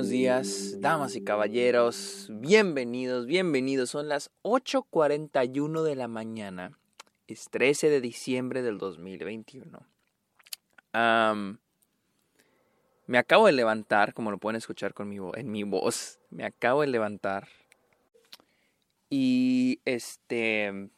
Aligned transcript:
buenos 0.00 0.12
días, 0.12 0.80
damas 0.80 1.14
y 1.14 1.22
caballeros. 1.22 2.26
Bienvenidos, 2.30 3.26
bienvenidos. 3.26 3.90
Son 3.90 4.08
las 4.08 4.30
8.41 4.44 5.82
de 5.82 5.94
la 5.94 6.08
mañana. 6.08 6.78
Es 7.26 7.50
13 7.50 7.90
de 7.90 8.00
diciembre 8.00 8.62
del 8.62 8.78
2021. 8.78 9.86
me 13.06 13.18
acabo 13.18 13.44
de 13.44 13.52
levantar, 13.52 14.14
como 14.14 14.30
lo 14.30 14.38
pueden 14.38 14.56
escuchar 14.56 14.94
con 14.94 15.06
mi 15.06 15.18
en 15.34 15.52
mi 15.52 15.64
voz. 15.64 16.18
Me 16.30 16.46
acabo 16.46 16.80
de 16.80 16.86
levantar. 16.86 17.48
Y 19.10 19.80
este... 19.84 20.88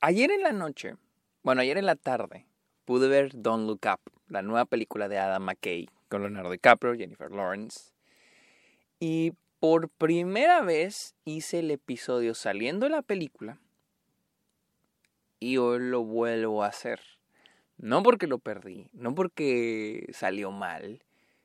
Ayer 0.00 0.30
en 0.30 0.40
la 0.40 0.52
noche, 0.52 0.96
bueno, 1.42 1.60
ayer 1.60 1.76
en 1.76 1.84
la 1.84 1.96
tarde, 1.96 2.46
pude 2.86 3.06
ver 3.06 3.32
Don't 3.34 3.66
Look 3.66 3.80
Up, 3.84 4.00
la 4.28 4.40
nueva 4.40 4.64
película 4.64 5.10
de 5.10 5.18
Adam 5.18 5.42
McKay 5.42 5.90
con 6.08 6.22
Leonardo 6.22 6.50
DiCaprio, 6.50 6.94
Jennifer 6.94 7.30
Lawrence. 7.30 7.92
Y 9.00 9.32
por 9.60 9.88
primera 9.88 10.62
vez 10.62 11.14
hice 11.24 11.60
el 11.60 11.70
episodio 11.70 12.34
saliendo 12.34 12.86
de 12.86 12.90
la 12.90 13.02
película 13.02 13.58
y 15.40 15.56
hoy 15.58 15.80
lo 15.80 16.04
vuelvo 16.04 16.62
a 16.62 16.68
hacer. 16.68 17.00
No 17.78 18.02
porque 18.02 18.26
lo 18.26 18.38
perdí, 18.38 18.88
no 18.92 19.14
porque 19.14 20.08
salió 20.12 20.50
mal, 20.50 21.02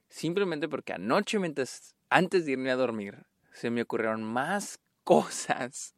simplemente 0.07 0.69
porque 0.69 0.93
anoche 0.93 1.39
mientras, 1.39 1.95
antes 2.09 2.45
de 2.45 2.53
irme 2.53 2.71
a 2.71 2.75
dormir 2.75 3.25
se 3.53 3.69
me 3.69 3.81
ocurrieron 3.81 4.23
más 4.23 4.79
cosas 5.03 5.95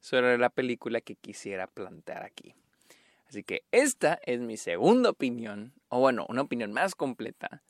sobre 0.00 0.38
la 0.38 0.50
película 0.50 1.00
que 1.00 1.16
quisiera 1.16 1.66
plantear 1.66 2.22
aquí. 2.22 2.54
Así 3.28 3.42
que 3.42 3.64
esta 3.72 4.20
es 4.24 4.40
mi 4.40 4.56
segunda 4.56 5.10
opinión, 5.10 5.74
o 5.88 5.98
bueno, 5.98 6.26
una 6.28 6.42
opinión 6.42 6.72
más 6.72 6.94
completa 6.94 7.62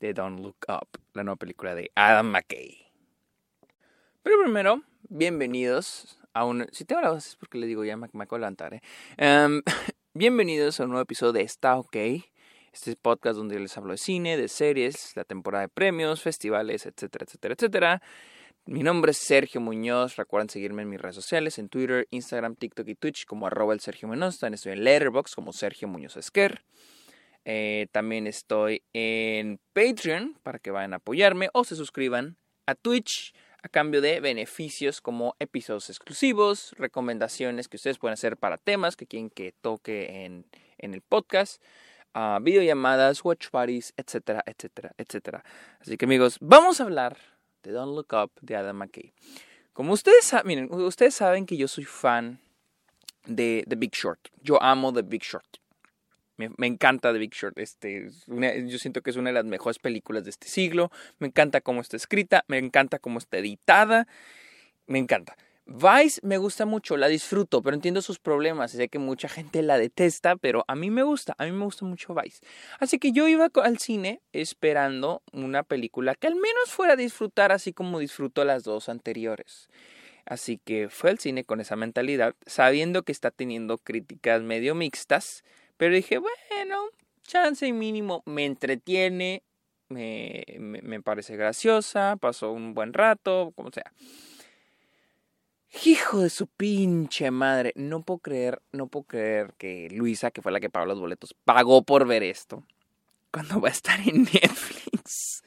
de 0.00 0.12
Don't 0.12 0.40
Look 0.40 0.56
Up, 0.68 0.88
la 1.14 1.24
nueva 1.24 1.36
película 1.36 1.74
de 1.74 1.90
Adam 1.94 2.30
McKay. 2.30 2.86
Pero 4.22 4.42
primero, 4.42 4.82
bienvenidos 5.08 6.18
a 6.34 6.44
un... 6.44 6.66
Si 6.72 6.84
tengo 6.84 7.00
la 7.00 7.10
voz 7.10 7.26
es 7.26 7.36
porque 7.36 7.58
le 7.58 7.66
digo 7.66 7.84
ya 7.84 7.96
me, 7.96 8.08
me 8.12 8.24
acabo 8.24 8.44
¿eh? 8.44 8.80
Em, 9.16 9.62
bienvenidos 10.14 10.80
a 10.80 10.84
un 10.84 10.90
nuevo 10.90 11.02
episodio 11.02 11.32
de 11.32 11.42
Está 11.42 11.76
OK. 11.76 11.96
Este 12.72 12.90
es 12.90 12.96
podcast 12.96 13.38
donde 13.38 13.58
les 13.58 13.76
hablo 13.78 13.92
de 13.92 13.98
cine, 13.98 14.36
de 14.36 14.48
series, 14.48 15.16
la 15.16 15.24
temporada 15.24 15.62
de 15.62 15.68
premios, 15.68 16.20
festivales, 16.20 16.84
etcétera, 16.84 17.24
etcétera, 17.24 17.54
etcétera. 17.54 18.02
Mi 18.66 18.82
nombre 18.82 19.12
es 19.12 19.18
Sergio 19.18 19.60
Muñoz. 19.60 20.16
Recuerden 20.16 20.50
seguirme 20.50 20.82
en 20.82 20.90
mis 20.90 21.00
redes 21.00 21.14
sociales, 21.14 21.58
en 21.58 21.68
Twitter, 21.68 22.06
Instagram, 22.10 22.56
TikTok 22.56 22.86
y 22.88 22.96
Twitch 22.96 23.24
como 23.24 23.46
arroba 23.46 23.72
el 23.72 23.80
Sergio. 23.80 24.08
También 24.08 24.54
estoy 24.54 24.72
en 24.72 24.84
Letterboxd 24.84 25.34
como 25.34 25.52
Sergio 25.52 25.88
Muñoz 25.88 26.16
Esquer. 26.16 26.64
Eh, 27.48 27.86
también 27.92 28.26
estoy 28.26 28.82
en 28.92 29.60
Patreon 29.72 30.36
para 30.42 30.58
que 30.58 30.72
vayan 30.72 30.94
a 30.94 30.96
apoyarme 30.96 31.48
o 31.52 31.62
se 31.62 31.76
suscriban 31.76 32.36
a 32.66 32.74
Twitch 32.74 33.32
a 33.62 33.68
cambio 33.68 34.00
de 34.00 34.18
beneficios 34.18 35.00
como 35.00 35.36
episodios 35.38 35.88
exclusivos, 35.88 36.74
recomendaciones 36.76 37.68
que 37.68 37.76
ustedes 37.76 37.98
pueden 37.98 38.14
hacer 38.14 38.36
para 38.36 38.58
temas 38.58 38.96
que 38.96 39.06
quieren 39.06 39.30
que 39.30 39.52
toque 39.60 40.24
en, 40.24 40.44
el 40.78 41.02
podcast, 41.02 41.62
uh, 42.16 42.42
videollamadas, 42.42 43.24
watch 43.24 43.48
parties, 43.50 43.94
etcétera, 43.96 44.42
etcétera, 44.44 44.92
etcétera. 44.98 45.44
Así 45.80 45.96
que 45.96 46.04
amigos, 46.04 46.38
vamos 46.40 46.80
a 46.80 46.84
hablar 46.84 47.16
de 47.62 47.70
Don't 47.70 47.94
Look 47.94 48.12
Up 48.12 48.32
de 48.40 48.56
Adam 48.56 48.76
McKay. 48.76 49.12
Como 49.72 49.92
ustedes, 49.92 50.34
miren, 50.44 50.72
ustedes 50.72 51.14
saben 51.14 51.46
que 51.46 51.56
yo 51.56 51.68
soy 51.68 51.84
fan 51.84 52.40
de 53.24 53.64
The 53.68 53.76
Big 53.76 53.92
Short. 53.94 54.30
Yo 54.42 54.60
amo 54.60 54.92
The 54.92 55.02
Big 55.02 55.22
Short. 55.22 55.60
Me, 56.36 56.66
encanta 56.66 57.12
The 57.12 57.18
Big 57.18 57.32
Short. 57.32 57.58
Este, 57.58 58.10
yo 58.26 58.78
siento 58.78 59.02
que 59.02 59.10
es 59.10 59.16
una 59.16 59.30
de 59.30 59.34
las 59.34 59.44
mejores 59.44 59.78
películas 59.78 60.24
de 60.24 60.30
este 60.30 60.48
siglo. 60.48 60.90
Me 61.18 61.28
encanta 61.28 61.60
cómo 61.60 61.80
está 61.80 61.96
escrita. 61.96 62.44
Me 62.48 62.58
encanta 62.58 62.98
cómo 62.98 63.18
está 63.18 63.38
editada. 63.38 64.06
Me 64.86 64.98
encanta. 64.98 65.36
Vice 65.68 66.20
me 66.22 66.38
gusta 66.38 66.64
mucho, 66.64 66.96
la 66.96 67.08
disfruto, 67.08 67.60
pero 67.60 67.74
entiendo 67.74 68.00
sus 68.00 68.20
problemas. 68.20 68.70
Sé 68.70 68.88
que 68.88 69.00
mucha 69.00 69.28
gente 69.28 69.62
la 69.62 69.78
detesta, 69.78 70.36
pero 70.36 70.64
a 70.68 70.76
mí 70.76 70.90
me 70.90 71.02
gusta, 71.02 71.34
a 71.38 71.44
mí 71.44 71.50
me 71.50 71.64
gusta 71.64 71.84
mucho 71.84 72.14
Vice. 72.14 72.40
Así 72.78 73.00
que 73.00 73.10
yo 73.10 73.26
iba 73.26 73.50
al 73.64 73.78
cine 73.78 74.20
esperando 74.32 75.22
una 75.32 75.64
película 75.64 76.14
que 76.14 76.28
al 76.28 76.36
menos 76.36 76.70
fuera 76.70 76.92
a 76.92 76.96
disfrutar 76.96 77.50
así 77.50 77.72
como 77.72 77.98
disfruto 77.98 78.44
las 78.44 78.62
dos 78.62 78.88
anteriores. 78.88 79.68
Así 80.24 80.58
que 80.64 80.88
fue 80.88 81.10
al 81.10 81.18
cine 81.18 81.42
con 81.42 81.60
esa 81.60 81.74
mentalidad, 81.74 82.36
sabiendo 82.46 83.02
que 83.02 83.10
está 83.10 83.32
teniendo 83.32 83.78
críticas 83.78 84.42
medio 84.42 84.76
mixtas, 84.76 85.42
pero 85.76 85.94
dije, 85.94 86.18
bueno, 86.18 86.88
chance 87.22 87.70
mínimo, 87.72 88.22
me 88.26 88.44
entretiene, 88.44 89.42
me, 89.88 90.44
me, 90.58 91.02
parece 91.02 91.36
graciosa, 91.36 92.16
pasó 92.16 92.52
un 92.52 92.74
buen 92.74 92.92
rato, 92.92 93.52
como 93.54 93.70
sea. 93.70 93.92
Hijo 95.84 96.20
de 96.20 96.30
su 96.30 96.46
pinche 96.46 97.30
madre. 97.30 97.72
No 97.76 98.02
puedo 98.02 98.18
creer, 98.18 98.62
no 98.72 98.86
puedo 98.86 99.04
creer 99.04 99.54
que 99.58 99.88
Luisa, 99.90 100.30
que 100.30 100.40
fue 100.40 100.52
la 100.52 100.60
que 100.60 100.70
pagó 100.70 100.86
los 100.86 100.98
boletos, 100.98 101.34
pagó 101.44 101.82
por 101.82 102.06
ver 102.06 102.22
esto. 102.22 102.64
Cuando 103.30 103.60
va 103.60 103.68
a 103.68 103.72
estar 103.72 104.00
en 104.00 104.22
Netflix. 104.32 105.42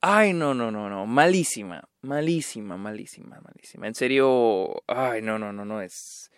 Ay, 0.00 0.32
no, 0.32 0.54
no, 0.54 0.70
no, 0.70 0.88
no. 0.88 1.04
Malísima. 1.06 1.86
Malísima, 2.00 2.76
malísima, 2.78 3.40
malísima. 3.40 3.86
En 3.86 3.94
serio. 3.94 4.82
Ay, 4.86 5.20
no, 5.20 5.38
no, 5.38 5.52
no, 5.52 5.64
no 5.64 5.82
es. 5.82 6.30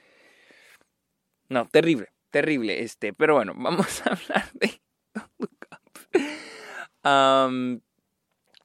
No, 1.48 1.66
terrible 1.66 2.08
terrible 2.30 2.82
este. 2.82 3.12
Pero 3.12 3.34
bueno, 3.34 3.52
vamos 3.56 4.02
a 4.06 4.10
hablar 4.10 4.50
de 4.54 4.80
Don't 5.14 5.32
Look 5.38 5.68
Up. 5.70 5.78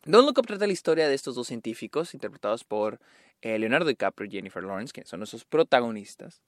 Don't 0.06 0.26
Look 0.26 0.40
Up 0.40 0.48
trata 0.48 0.68
la 0.68 0.74
historia 0.74 1.08
de 1.08 1.16
estos 1.16 1.36
dos 1.36 1.48
científicos 1.48 2.14
interpretados 2.14 2.64
por 2.64 3.00
eh, 3.42 3.58
Leonardo 3.60 3.88
DiCaprio 3.88 4.28
y 4.28 4.32
Jennifer 4.32 4.64
Lawrence, 4.64 4.94
que 4.94 5.06
son 5.06 5.20
nuestros 5.20 5.46
protagonistas, 5.46 6.42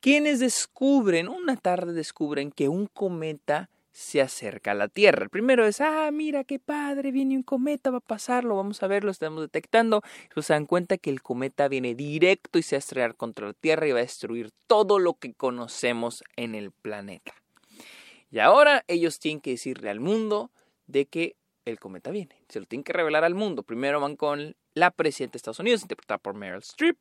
quienes 0.00 0.40
descubren, 0.40 1.28
una 1.28 1.56
tarde 1.56 1.92
descubren 1.92 2.50
que 2.50 2.68
un 2.68 2.86
cometa 2.86 3.70
se 3.92 4.22
acerca 4.22 4.72
a 4.72 4.74
la 4.74 4.88
Tierra. 4.88 5.24
El 5.24 5.30
primero 5.30 5.66
es, 5.66 5.80
ah, 5.80 6.10
mira 6.10 6.44
qué 6.44 6.58
padre, 6.58 7.12
viene 7.12 7.36
un 7.36 7.42
cometa, 7.42 7.90
va 7.90 7.98
a 7.98 8.00
pasarlo, 8.00 8.56
vamos 8.56 8.82
a 8.82 8.86
verlo, 8.86 9.10
estamos 9.10 9.42
detectando. 9.42 10.02
Pues 10.34 10.46
se 10.46 10.54
dan 10.54 10.66
cuenta 10.66 10.96
que 10.98 11.10
el 11.10 11.22
cometa 11.22 11.68
viene 11.68 11.94
directo 11.94 12.58
y 12.58 12.62
se 12.62 12.76
va 12.76 12.78
a 12.78 12.80
estrellar 12.80 13.16
contra 13.16 13.46
la 13.46 13.52
Tierra 13.52 13.86
y 13.86 13.92
va 13.92 13.98
a 13.98 14.02
destruir 14.02 14.50
todo 14.66 14.98
lo 14.98 15.14
que 15.14 15.34
conocemos 15.34 16.24
en 16.36 16.54
el 16.54 16.72
planeta. 16.72 17.34
Y 18.30 18.38
ahora 18.38 18.82
ellos 18.88 19.18
tienen 19.18 19.40
que 19.40 19.50
decirle 19.50 19.90
al 19.90 20.00
mundo 20.00 20.50
de 20.86 21.04
que 21.04 21.36
el 21.66 21.78
cometa 21.78 22.10
viene. 22.10 22.34
Se 22.48 22.60
lo 22.60 22.66
tienen 22.66 22.84
que 22.84 22.94
revelar 22.94 23.24
al 23.24 23.34
mundo. 23.34 23.62
Primero 23.62 24.00
van 24.00 24.16
con 24.16 24.56
la 24.74 24.90
presidenta 24.90 25.34
de 25.34 25.36
Estados 25.36 25.60
Unidos, 25.60 25.82
interpretada 25.82 26.18
por 26.18 26.34
Meryl 26.34 26.60
Streep, 26.60 26.96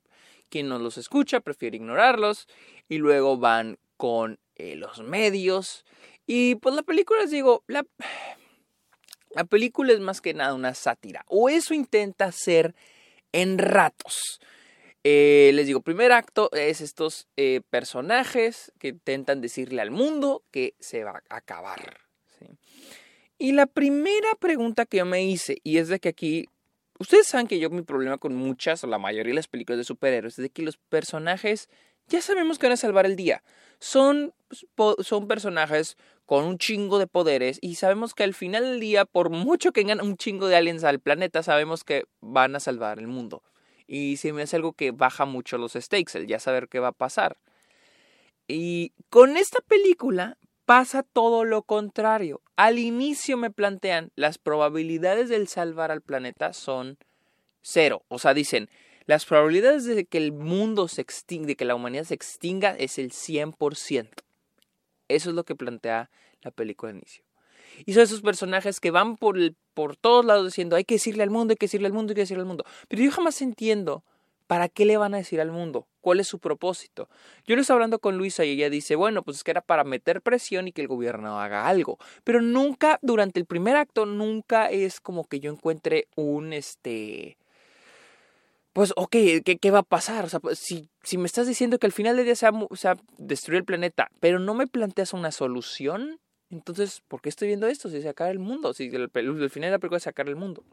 quien 0.49 0.67
no 0.67 0.77
los 0.77 0.97
escucha, 0.97 1.39
prefiere 1.39 1.77
ignorarlos. 1.77 2.47
Y 2.89 2.97
luego 2.97 3.37
van 3.37 3.79
con 3.95 4.39
eh, 4.55 4.75
los 4.75 5.01
medios 5.01 5.85
y 6.25 6.55
pues 6.55 6.75
la 6.75 6.83
película, 6.83 7.21
les 7.21 7.31
digo, 7.31 7.63
la, 7.67 7.85
la 9.31 9.43
película 9.45 9.93
es 9.93 9.99
más 9.99 10.21
que 10.21 10.33
nada 10.33 10.53
una 10.53 10.73
sátira. 10.73 11.23
O 11.27 11.49
eso 11.49 11.73
intenta 11.73 12.31
ser 12.31 12.75
en 13.31 13.57
ratos. 13.57 14.39
Eh, 15.03 15.51
les 15.53 15.65
digo, 15.65 15.81
primer 15.81 16.11
acto 16.11 16.51
es 16.51 16.79
estos 16.79 17.27
eh, 17.35 17.61
personajes 17.69 18.71
que 18.77 18.89
intentan 18.89 19.41
decirle 19.41 19.81
al 19.81 19.89
mundo 19.89 20.43
que 20.51 20.75
se 20.79 21.03
va 21.03 21.23
a 21.29 21.35
acabar. 21.35 21.97
Y 23.37 23.53
la 23.53 23.65
primera 23.65 24.35
pregunta 24.39 24.85
que 24.85 24.97
yo 24.97 25.05
me 25.05 25.23
hice, 25.23 25.57
y 25.63 25.77
es 25.77 25.87
de 25.87 25.99
que 25.99 26.09
aquí, 26.09 26.45
ustedes 26.99 27.25
saben 27.25 27.47
que 27.47 27.57
yo 27.57 27.71
mi 27.71 27.81
problema 27.81 28.19
con 28.19 28.35
muchas 28.35 28.83
o 28.83 28.87
la 28.87 28.99
mayoría 28.99 29.31
de 29.31 29.37
las 29.37 29.47
películas 29.47 29.79
de 29.79 29.83
superhéroes 29.83 30.37
es 30.37 30.43
de 30.43 30.49
que 30.51 30.61
los 30.61 30.77
personajes 30.77 31.67
ya 32.07 32.21
sabemos 32.21 32.59
que 32.59 32.67
van 32.67 32.73
a 32.73 32.77
salvar 32.77 33.07
el 33.07 33.15
día. 33.15 33.41
Son, 33.79 34.31
son 35.03 35.27
personajes 35.27 35.97
con 36.25 36.45
un 36.45 36.57
chingo 36.57 36.99
de 36.99 37.07
poderes 37.07 37.59
y 37.61 37.75
sabemos 37.75 38.13
que 38.13 38.23
al 38.23 38.33
final 38.33 38.63
del 38.63 38.79
día, 38.79 39.05
por 39.05 39.29
mucho 39.29 39.71
que 39.71 39.81
vengan 39.81 40.01
un 40.01 40.17
chingo 40.17 40.47
de 40.47 40.55
aliens 40.55 40.83
al 40.83 40.99
planeta, 40.99 41.43
sabemos 41.43 41.83
que 41.83 42.05
van 42.21 42.55
a 42.55 42.59
salvar 42.59 42.99
el 42.99 43.07
mundo. 43.07 43.43
Y 43.87 44.17
si 44.17 44.31
me 44.31 44.43
hace 44.43 44.55
algo 44.55 44.73
que 44.73 44.91
baja 44.91 45.25
mucho 45.25 45.57
los 45.57 45.73
stakes, 45.73 46.17
el 46.17 46.27
ya 46.27 46.39
saber 46.39 46.69
qué 46.69 46.79
va 46.79 46.89
a 46.89 46.93
pasar. 46.93 47.37
Y 48.47 48.93
con 49.09 49.37
esta 49.37 49.59
película 49.61 50.37
pasa 50.65 51.03
todo 51.03 51.43
lo 51.43 51.63
contrario. 51.63 52.41
Al 52.55 52.79
inicio 52.79 53.35
me 53.35 53.51
plantean 53.51 54.11
las 54.15 54.37
probabilidades 54.37 55.27
del 55.27 55.47
salvar 55.47 55.91
al 55.91 56.01
planeta 56.01 56.53
son 56.53 56.97
cero. 57.61 58.03
O 58.07 58.19
sea, 58.19 58.33
dicen, 58.33 58.69
las 59.05 59.25
probabilidades 59.25 59.83
de 59.83 60.05
que 60.05 60.17
el 60.17 60.31
mundo 60.31 60.87
se 60.87 61.01
extinga, 61.01 61.47
de 61.47 61.55
que 61.55 61.65
la 61.65 61.75
humanidad 61.75 62.05
se 62.05 62.13
extinga 62.13 62.71
es 62.71 62.97
el 62.97 63.11
100%. 63.11 64.09
Eso 65.15 65.29
es 65.29 65.35
lo 65.35 65.43
que 65.43 65.55
plantea 65.55 66.09
la 66.41 66.51
película 66.51 66.91
de 66.91 66.99
inicio. 66.99 67.23
Y 67.85 67.93
son 67.93 68.03
esos 68.03 68.21
personajes 68.21 68.79
que 68.79 68.91
van 68.91 69.17
por, 69.17 69.37
por 69.73 69.95
todos 69.95 70.25
lados 70.25 70.45
diciendo 70.45 70.75
hay 70.75 70.83
que 70.83 70.95
decirle 70.95 71.23
al 71.23 71.29
mundo, 71.29 71.53
hay 71.53 71.57
que 71.57 71.65
decirle 71.65 71.87
al 71.87 71.93
mundo, 71.93 72.11
hay 72.11 72.15
que 72.15 72.21
decirle 72.21 72.41
al 72.41 72.47
mundo. 72.47 72.65
Pero 72.87 73.03
yo 73.03 73.11
jamás 73.11 73.41
entiendo 73.41 74.03
para 74.51 74.67
qué 74.67 74.83
le 74.83 74.97
van 74.97 75.13
a 75.13 75.17
decir 75.17 75.39
al 75.39 75.49
mundo. 75.49 75.87
¿Cuál 76.01 76.19
es 76.19 76.27
su 76.27 76.39
propósito? 76.39 77.07
Yo 77.45 77.55
lo 77.55 77.61
estaba 77.61 77.77
hablando 77.77 77.99
con 77.99 78.17
Luisa 78.17 78.43
y 78.43 78.51
ella 78.51 78.69
dice, 78.69 78.95
bueno, 78.97 79.23
pues 79.23 79.37
es 79.37 79.43
que 79.45 79.51
era 79.51 79.61
para 79.61 79.85
meter 79.85 80.21
presión 80.21 80.67
y 80.67 80.73
que 80.73 80.81
el 80.81 80.89
gobierno 80.89 81.39
haga 81.39 81.69
algo. 81.69 81.97
Pero 82.25 82.41
nunca, 82.41 82.99
durante 83.01 83.39
el 83.39 83.45
primer 83.45 83.77
acto, 83.77 84.05
nunca 84.05 84.69
es 84.69 84.99
como 84.99 85.23
que 85.23 85.39
yo 85.39 85.53
encuentre 85.53 86.09
un, 86.17 86.51
este, 86.51 87.37
pues, 88.73 88.93
ok, 88.95 89.11
¿qué, 89.43 89.71
va 89.71 89.79
a 89.79 89.83
pasar? 89.83 90.25
O 90.25 90.29
sea, 90.29 90.39
pues, 90.39 90.59
si, 90.59 90.89
si 91.03 91.17
me 91.17 91.25
estás 91.25 91.47
diciendo 91.47 91.77
que 91.77 91.87
al 91.87 91.91
final 91.91 92.15
del 92.15 92.25
día 92.25 92.35
se 92.35 92.49
va, 92.49 92.59
a 92.59 92.95
destruir 93.17 93.59
el 93.59 93.65
planeta, 93.65 94.09
pero 94.19 94.39
no 94.39 94.53
me 94.53 94.67
planteas 94.67 95.13
una 95.13 95.31
solución, 95.31 96.19
entonces, 96.49 97.01
¿por 97.07 97.21
qué 97.21 97.29
estoy 97.29 97.47
viendo 97.49 97.67
esto? 97.67 97.89
Si 97.89 98.01
sacar 98.01 98.31
el 98.31 98.39
mundo, 98.39 98.73
si 98.73 98.85
el, 98.85 99.09
final 99.09 99.67
de 99.67 99.71
la 99.71 99.79
película 99.79 99.97
es 99.97 100.03
sacar 100.03 100.27
el 100.27 100.35
mundo. 100.35 100.63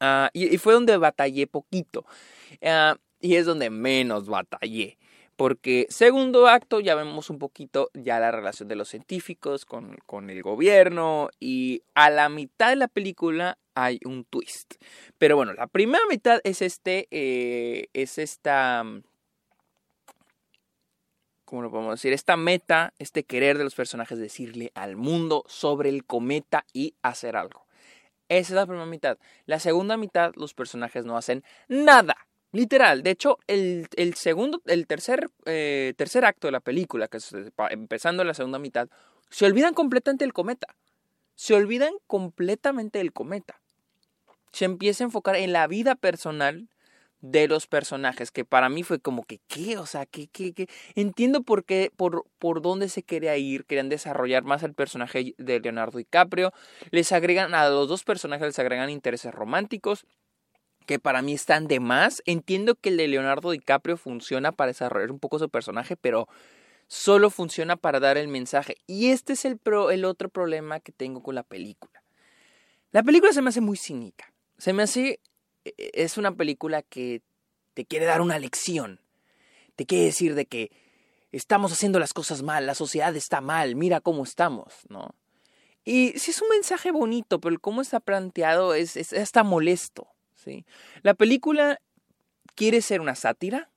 Uh, 0.00 0.28
y, 0.32 0.58
fue 0.58 0.74
donde 0.74 0.96
batallé 0.96 1.46
poquito. 1.46 2.04
Uh, 2.62 2.96
y 3.20 3.34
es 3.34 3.46
donde 3.46 3.70
menos 3.70 4.28
batallé. 4.28 4.96
Porque 5.38 5.86
segundo 5.88 6.48
acto 6.48 6.80
ya 6.80 6.96
vemos 6.96 7.30
un 7.30 7.38
poquito 7.38 7.92
ya 7.94 8.18
la 8.18 8.32
relación 8.32 8.68
de 8.68 8.74
los 8.74 8.88
científicos 8.88 9.64
con, 9.64 9.96
con 10.04 10.30
el 10.30 10.42
gobierno 10.42 11.30
y 11.38 11.84
a 11.94 12.10
la 12.10 12.28
mitad 12.28 12.70
de 12.70 12.74
la 12.74 12.88
película 12.88 13.56
hay 13.76 14.00
un 14.04 14.24
twist. 14.24 14.74
Pero 15.16 15.36
bueno, 15.36 15.52
la 15.52 15.68
primera 15.68 16.02
mitad 16.10 16.40
es 16.42 16.60
este, 16.60 17.06
eh, 17.12 17.86
es 17.92 18.18
esta, 18.18 18.82
¿cómo 21.44 21.62
lo 21.62 21.70
podemos 21.70 21.94
decir? 21.94 22.12
Esta 22.12 22.36
meta, 22.36 22.92
este 22.98 23.22
querer 23.22 23.58
de 23.58 23.64
los 23.64 23.76
personajes 23.76 24.18
decirle 24.18 24.72
al 24.74 24.96
mundo 24.96 25.44
sobre 25.46 25.88
el 25.88 26.04
cometa 26.04 26.64
y 26.72 26.96
hacer 27.00 27.36
algo. 27.36 27.64
Esa 28.28 28.54
es 28.54 28.56
la 28.56 28.66
primera 28.66 28.86
mitad. 28.86 29.18
La 29.46 29.60
segunda 29.60 29.96
mitad, 29.96 30.32
los 30.34 30.52
personajes 30.52 31.04
no 31.04 31.16
hacen 31.16 31.44
nada. 31.68 32.27
Literal, 32.52 33.02
de 33.02 33.10
hecho, 33.10 33.38
el, 33.46 33.88
el 33.96 34.14
segundo, 34.14 34.62
el 34.66 34.86
tercer, 34.86 35.30
eh, 35.44 35.92
tercer 35.96 36.24
acto 36.24 36.46
de 36.48 36.52
la 36.52 36.60
película, 36.60 37.08
que 37.08 37.18
es 37.18 37.34
empezando 37.70 38.24
la 38.24 38.32
segunda 38.32 38.58
mitad, 38.58 38.88
se 39.28 39.44
olvidan 39.44 39.74
completamente 39.74 40.24
del 40.24 40.32
cometa. 40.32 40.74
Se 41.34 41.54
olvidan 41.54 41.92
completamente 42.06 42.98
del 42.98 43.12
cometa. 43.12 43.60
Se 44.52 44.64
empieza 44.64 45.04
a 45.04 45.06
enfocar 45.06 45.36
en 45.36 45.52
la 45.52 45.66
vida 45.66 45.94
personal 45.94 46.68
de 47.20 47.48
los 47.48 47.66
personajes, 47.66 48.30
que 48.30 48.44
para 48.44 48.68
mí 48.68 48.82
fue 48.82 49.00
como 49.00 49.24
que, 49.24 49.40
¿qué? 49.48 49.76
O 49.76 49.86
sea, 49.86 50.06
¿qué, 50.06 50.28
qué, 50.28 50.52
qué? 50.54 50.68
Entiendo 50.94 51.42
por 51.42 51.64
qué, 51.64 51.90
por, 51.96 52.24
por 52.38 52.62
dónde 52.62 52.88
se 52.88 53.02
quería 53.02 53.36
ir, 53.36 53.64
querían 53.64 53.88
desarrollar 53.88 54.44
más 54.44 54.62
el 54.62 54.74
personaje 54.74 55.34
de 55.36 55.60
Leonardo 55.60 55.98
DiCaprio, 55.98 56.52
les 56.90 57.10
agregan, 57.12 57.54
a 57.54 57.68
los 57.68 57.88
dos 57.88 58.04
personajes 58.04 58.46
les 58.46 58.58
agregan 58.58 58.88
intereses 58.88 59.34
románticos, 59.34 60.06
que 60.88 60.98
para 60.98 61.20
mí 61.20 61.34
están 61.34 61.68
de 61.68 61.80
más. 61.80 62.22
Entiendo 62.24 62.74
que 62.74 62.88
el 62.88 62.96
de 62.96 63.08
Leonardo 63.08 63.50
DiCaprio 63.50 63.98
funciona 63.98 64.52
para 64.52 64.68
desarrollar 64.68 65.12
un 65.12 65.18
poco 65.18 65.38
su 65.38 65.50
personaje, 65.50 65.96
pero 65.96 66.28
solo 66.86 67.28
funciona 67.28 67.76
para 67.76 68.00
dar 68.00 68.16
el 68.16 68.26
mensaje. 68.26 68.76
Y 68.86 69.10
este 69.10 69.34
es 69.34 69.44
el, 69.44 69.58
pro, 69.58 69.90
el 69.90 70.06
otro 70.06 70.30
problema 70.30 70.80
que 70.80 70.90
tengo 70.90 71.22
con 71.22 71.34
la 71.34 71.42
película. 71.42 72.02
La 72.90 73.02
película 73.02 73.34
se 73.34 73.42
me 73.42 73.50
hace 73.50 73.60
muy 73.60 73.76
cínica. 73.76 74.32
Se 74.56 74.72
me 74.72 74.82
hace... 74.82 75.20
E, 75.66 75.74
e, 75.76 75.90
es 75.92 76.16
una 76.16 76.34
película 76.34 76.80
que 76.80 77.20
te 77.74 77.84
quiere 77.84 78.06
dar 78.06 78.22
una 78.22 78.38
lección. 78.38 78.98
Te 79.76 79.84
quiere 79.84 80.06
decir 80.06 80.34
de 80.34 80.46
que 80.46 80.70
estamos 81.32 81.70
haciendo 81.70 81.98
las 81.98 82.14
cosas 82.14 82.42
mal, 82.42 82.64
la 82.64 82.74
sociedad 82.74 83.14
está 83.14 83.42
mal, 83.42 83.76
mira 83.76 84.00
cómo 84.00 84.24
estamos, 84.24 84.72
¿no? 84.88 85.14
Y 85.84 86.18
sí 86.18 86.30
es 86.30 86.40
un 86.40 86.48
mensaje 86.48 86.92
bonito, 86.92 87.40
pero 87.40 87.58
cómo 87.60 87.82
está 87.82 88.00
planteado 88.00 88.72
es, 88.72 88.96
es 88.96 89.12
hasta 89.12 89.42
molesto. 89.42 90.08
La 91.02 91.14
película 91.14 91.80
quiere 92.54 92.82
ser 92.82 93.00
una 93.00 93.14
sátira, 93.14 93.70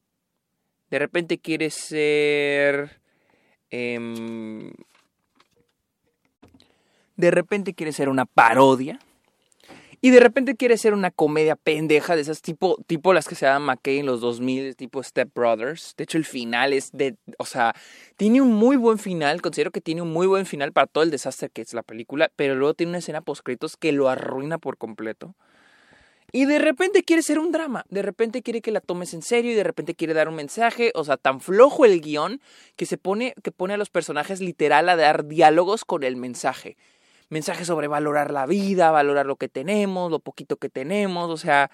de 0.89 0.99
repente 0.99 1.39
quiere 1.39 1.69
ser... 1.69 2.99
Em, 3.69 4.73
de 7.15 7.31
repente 7.31 7.73
quiere 7.73 7.93
ser 7.93 8.09
una 8.09 8.25
parodia. 8.25 8.99
Y 10.03 10.09
de 10.09 10.19
repente 10.19 10.55
quiere 10.55 10.77
ser 10.77 10.95
una 10.95 11.11
comedia 11.11 11.55
pendeja 11.55 12.15
de 12.15 12.23
esas 12.23 12.41
tipo, 12.41 12.75
tipo 12.87 13.13
las 13.13 13.27
que 13.27 13.35
se 13.35 13.45
llaman 13.45 13.75
McKay 13.75 13.99
en 13.99 14.07
los 14.07 14.19
2000, 14.19 14.75
tipo 14.75 15.03
Step 15.03 15.29
Brothers. 15.33 15.93
De 15.95 16.05
hecho, 16.05 16.17
el 16.17 16.25
final 16.25 16.73
es 16.73 16.91
de. 16.91 17.15
O 17.37 17.45
sea, 17.45 17.75
tiene 18.17 18.41
un 18.41 18.51
muy 18.51 18.77
buen 18.77 18.97
final. 18.97 19.43
Considero 19.43 19.69
que 19.69 19.79
tiene 19.79 20.01
un 20.01 20.11
muy 20.11 20.25
buen 20.25 20.47
final 20.47 20.73
para 20.73 20.87
todo 20.87 21.03
el 21.03 21.11
desastre 21.11 21.49
que 21.49 21.61
es 21.61 21.75
la 21.75 21.83
película. 21.83 22.31
Pero 22.35 22.55
luego 22.55 22.73
tiene 22.73 22.89
una 22.89 22.97
escena 22.97 23.21
post-créditos 23.21 23.77
que 23.77 23.91
lo 23.91 24.09
arruina 24.09 24.57
por 24.57 24.77
completo. 24.77 25.35
Y 26.31 26.45
de 26.45 26.59
repente 26.59 27.03
quiere 27.03 27.21
ser 27.21 27.39
un 27.39 27.51
drama, 27.51 27.85
de 27.89 28.01
repente 28.01 28.41
quiere 28.41 28.61
que 28.61 28.71
la 28.71 28.79
tomes 28.79 29.13
en 29.13 29.21
serio 29.21 29.51
y 29.51 29.55
de 29.55 29.63
repente 29.63 29.95
quiere 29.95 30.13
dar 30.13 30.29
un 30.29 30.35
mensaje, 30.35 30.91
o 30.95 31.03
sea, 31.03 31.17
tan 31.17 31.41
flojo 31.41 31.83
el 31.85 31.99
guion 31.99 32.41
que 32.77 32.85
se 32.85 32.97
pone, 32.97 33.33
que 33.43 33.51
pone 33.51 33.73
a 33.73 33.77
los 33.77 33.89
personajes 33.89 34.39
literal 34.39 34.87
a 34.87 34.95
dar 34.95 35.25
diálogos 35.25 35.83
con 35.83 36.03
el 36.03 36.15
mensaje. 36.15 36.77
Mensaje 37.29 37.65
sobre 37.65 37.87
valorar 37.87 38.31
la 38.31 38.45
vida, 38.45 38.91
valorar 38.91 39.25
lo 39.25 39.35
que 39.35 39.49
tenemos, 39.49 40.11
lo 40.11 40.19
poquito 40.19 40.57
que 40.57 40.69
tenemos, 40.69 41.29
o 41.29 41.37
sea, 41.37 41.69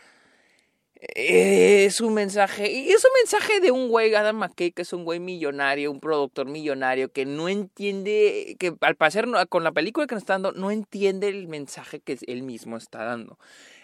es 1.00 2.02
un 2.02 2.14
mensaje, 2.16 2.72
y 2.72 2.90
es 2.90 3.06
un 3.06 3.12
mensaje 3.22 3.60
de 3.60 3.72
un 3.72 3.90
güey, 3.90 4.16
Adam 4.16 4.38
McKay, 4.38 4.72
que 4.72 4.82
es 4.82 4.94
un 4.94 5.04
güey 5.04 5.20
millonario, 5.20 5.92
un 5.92 6.00
productor 6.00 6.48
millonario, 6.48 7.12
que 7.12 7.26
no 7.26 7.50
entiende, 7.50 8.56
que 8.60 8.74
al 8.82 8.96
parecer 8.96 9.28
con 9.50 9.64
la 9.64 9.72
película 9.72 10.08
que 10.08 10.16
nos 10.16 10.24
está 10.24 10.34
dando, 10.34 10.54
no 10.54 10.72
entiende 10.72 11.28
el 11.28 11.48
mensaje 11.48 12.00
que 12.00 12.18
él 12.26 12.42
mismo 12.42 12.78
está 12.78 13.04
dando. 13.04 13.38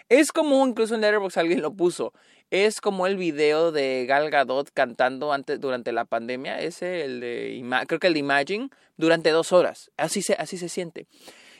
Es 0.08 0.32
como, 0.32 0.66
incluso 0.66 0.94
en 0.94 1.00
Letterboxd 1.00 1.38
alguien 1.38 1.62
lo 1.62 1.72
puso, 1.72 2.12
es 2.50 2.80
como 2.80 3.06
el 3.06 3.16
video 3.16 3.72
de 3.72 4.04
Gal 4.06 4.30
Gadot 4.30 4.70
cantando 4.72 5.32
antes, 5.32 5.58
durante 5.60 5.92
la 5.92 6.04
pandemia, 6.04 6.60
ese, 6.60 7.04
el 7.04 7.20
de, 7.20 7.84
creo 7.86 7.98
que 7.98 8.08
el 8.08 8.14
de 8.14 8.20
Imagine, 8.20 8.68
durante 8.96 9.30
dos 9.30 9.52
horas. 9.52 9.90
Así 9.96 10.22
se, 10.22 10.34
así 10.34 10.58
se 10.58 10.68
siente. 10.68 11.06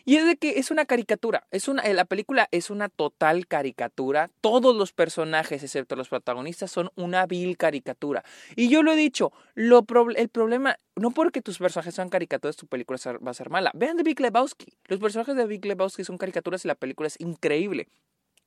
Y 0.06 0.16
es 0.16 0.26
de 0.26 0.36
que 0.36 0.58
es 0.58 0.70
una 0.70 0.84
caricatura, 0.84 1.46
es 1.50 1.66
una, 1.66 1.82
la 1.82 2.04
película 2.04 2.46
es 2.50 2.68
una 2.68 2.90
total 2.90 3.46
caricatura, 3.46 4.30
todos 4.42 4.76
los 4.76 4.92
personajes 4.92 5.62
excepto 5.62 5.96
los 5.96 6.10
protagonistas 6.10 6.70
son 6.70 6.90
una 6.94 7.24
vil 7.24 7.56
caricatura. 7.56 8.22
Y 8.54 8.68
yo 8.68 8.82
lo 8.82 8.92
he 8.92 8.96
dicho, 8.96 9.32
lo 9.54 9.86
el 10.14 10.28
problema, 10.28 10.76
no 10.94 11.12
porque 11.12 11.40
tus 11.40 11.56
personajes 11.56 11.94
sean 11.94 12.10
caricaturas, 12.10 12.56
tu 12.56 12.66
película 12.66 12.98
va 13.26 13.30
a 13.30 13.34
ser 13.34 13.48
mala. 13.48 13.70
Vean 13.74 13.96
de 13.96 14.02
Big 14.02 14.20
Lebowski, 14.20 14.74
los 14.88 15.00
personajes 15.00 15.36
de 15.36 15.46
Big 15.46 15.64
Lebowski 15.64 16.04
son 16.04 16.18
caricaturas 16.18 16.62
y 16.66 16.68
la 16.68 16.74
película 16.74 17.06
es 17.06 17.18
increíble. 17.18 17.88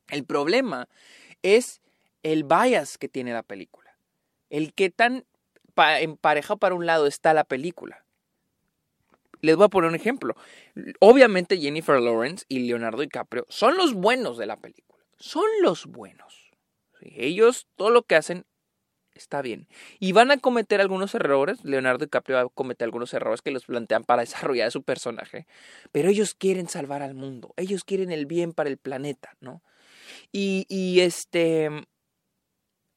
El 0.09 0.25
problema 0.25 0.87
es 1.41 1.81
el 2.23 2.43
bias 2.43 2.97
que 2.97 3.09
tiene 3.09 3.33
la 3.33 3.43
película. 3.43 3.97
El 4.49 4.73
que 4.73 4.89
tan 4.89 5.25
emparejado 5.99 6.57
para 6.57 6.75
un 6.75 6.85
lado 6.85 7.07
está 7.07 7.33
la 7.33 7.43
película. 7.43 8.03
Les 9.41 9.55
voy 9.55 9.65
a 9.65 9.69
poner 9.69 9.89
un 9.89 9.95
ejemplo. 9.95 10.35
Obviamente 10.99 11.57
Jennifer 11.57 11.99
Lawrence 11.99 12.45
y 12.49 12.59
Leonardo 12.59 13.01
DiCaprio 13.01 13.45
son 13.49 13.77
los 13.77 13.93
buenos 13.93 14.37
de 14.37 14.47
la 14.47 14.57
película. 14.57 15.03
Son 15.19 15.45
los 15.61 15.85
buenos. 15.85 16.51
Ellos, 17.01 17.67
todo 17.75 17.91
lo 17.91 18.03
que 18.03 18.15
hacen 18.15 18.45
está 19.13 19.41
bien. 19.41 19.67
Y 19.99 20.11
van 20.11 20.31
a 20.31 20.37
cometer 20.37 20.81
algunos 20.81 21.13
errores. 21.13 21.63
Leonardo 21.63 22.05
DiCaprio 22.05 22.37
va 22.37 22.43
a 22.43 22.49
cometer 22.49 22.85
algunos 22.85 23.13
errores 23.13 23.41
que 23.41 23.51
los 23.51 23.65
plantean 23.65 24.03
para 24.03 24.21
desarrollar 24.23 24.71
su 24.71 24.83
personaje. 24.83 25.45
Pero 25.91 26.09
ellos 26.09 26.33
quieren 26.33 26.67
salvar 26.67 27.01
al 27.01 27.13
mundo. 27.13 27.53
Ellos 27.57 27.83
quieren 27.83 28.11
el 28.11 28.25
bien 28.25 28.53
para 28.53 28.69
el 28.69 28.77
planeta, 28.77 29.35
¿no? 29.39 29.61
Y, 30.31 30.65
y 30.69 31.01
este. 31.01 31.69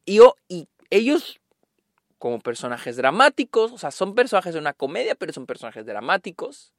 Y, 0.05 0.21
y 0.49 0.69
ellos, 0.91 1.41
como 2.19 2.41
personajes 2.41 2.97
dramáticos, 2.97 3.73
o 3.73 3.79
sea, 3.79 3.91
son 3.91 4.15
personajes 4.15 4.55
de 4.55 4.61
una 4.61 4.73
comedia, 4.73 5.15
pero 5.15 5.33
son 5.33 5.47
personajes 5.47 5.87
dramáticos. 5.87 6.73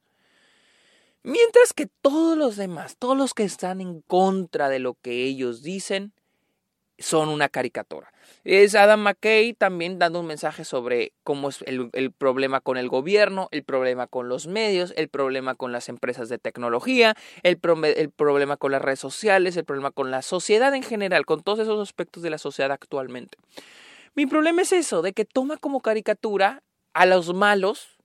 Mientras 1.22 1.72
que 1.72 1.86
todos 1.86 2.36
los 2.36 2.56
demás, 2.56 2.96
todos 2.98 3.16
los 3.16 3.32
que 3.32 3.44
están 3.44 3.80
en 3.80 4.00
contra 4.02 4.68
de 4.68 4.80
lo 4.80 4.94
que 4.94 5.24
ellos 5.24 5.62
dicen, 5.62 6.12
son 6.98 7.28
una 7.28 7.48
caricatura. 7.48 8.12
Es 8.44 8.74
Adam 8.74 9.00
McKay 9.00 9.54
también 9.54 9.98
dando 9.98 10.20
un 10.20 10.26
mensaje 10.26 10.64
sobre 10.64 11.12
cómo 11.22 11.48
es 11.48 11.62
el, 11.62 12.12
problema 12.12 12.60
con 12.60 12.76
el 12.76 12.88
gobierno, 12.88 13.48
el 13.52 13.62
problema 13.62 14.06
con 14.06 14.28
los 14.28 14.46
medios, 14.46 14.92
el 14.96 15.08
problema 15.08 15.54
con 15.54 15.72
las 15.72 15.88
empresas 15.88 16.28
de 16.28 16.38
tecnología, 16.38 17.14
el, 17.42 17.58
el 17.96 18.10
problema 18.10 18.56
con 18.56 18.72
las 18.72 18.82
redes 18.82 19.00
sociales, 19.00 19.56
el 19.56 19.64
problema 19.64 19.90
con 19.90 20.10
la 20.10 20.22
sociedad 20.22 20.74
en 20.74 20.82
general, 20.82 21.24
con 21.24 21.42
todos 21.42 21.60
esos 21.60 21.80
aspectos 21.80 22.22
de 22.22 22.30
la 22.30 22.38
sociedad 22.38 22.72
actualmente. 22.72 23.38
Mi 24.14 24.26
problema 24.26 24.62
es 24.62 24.72
eso, 24.72 25.02
de 25.02 25.12
que 25.12 25.24
toma 25.24 25.56
como 25.56 25.80
caricatura 25.80 26.62
a 26.92 27.06
los 27.06 27.32
malos 27.32 27.96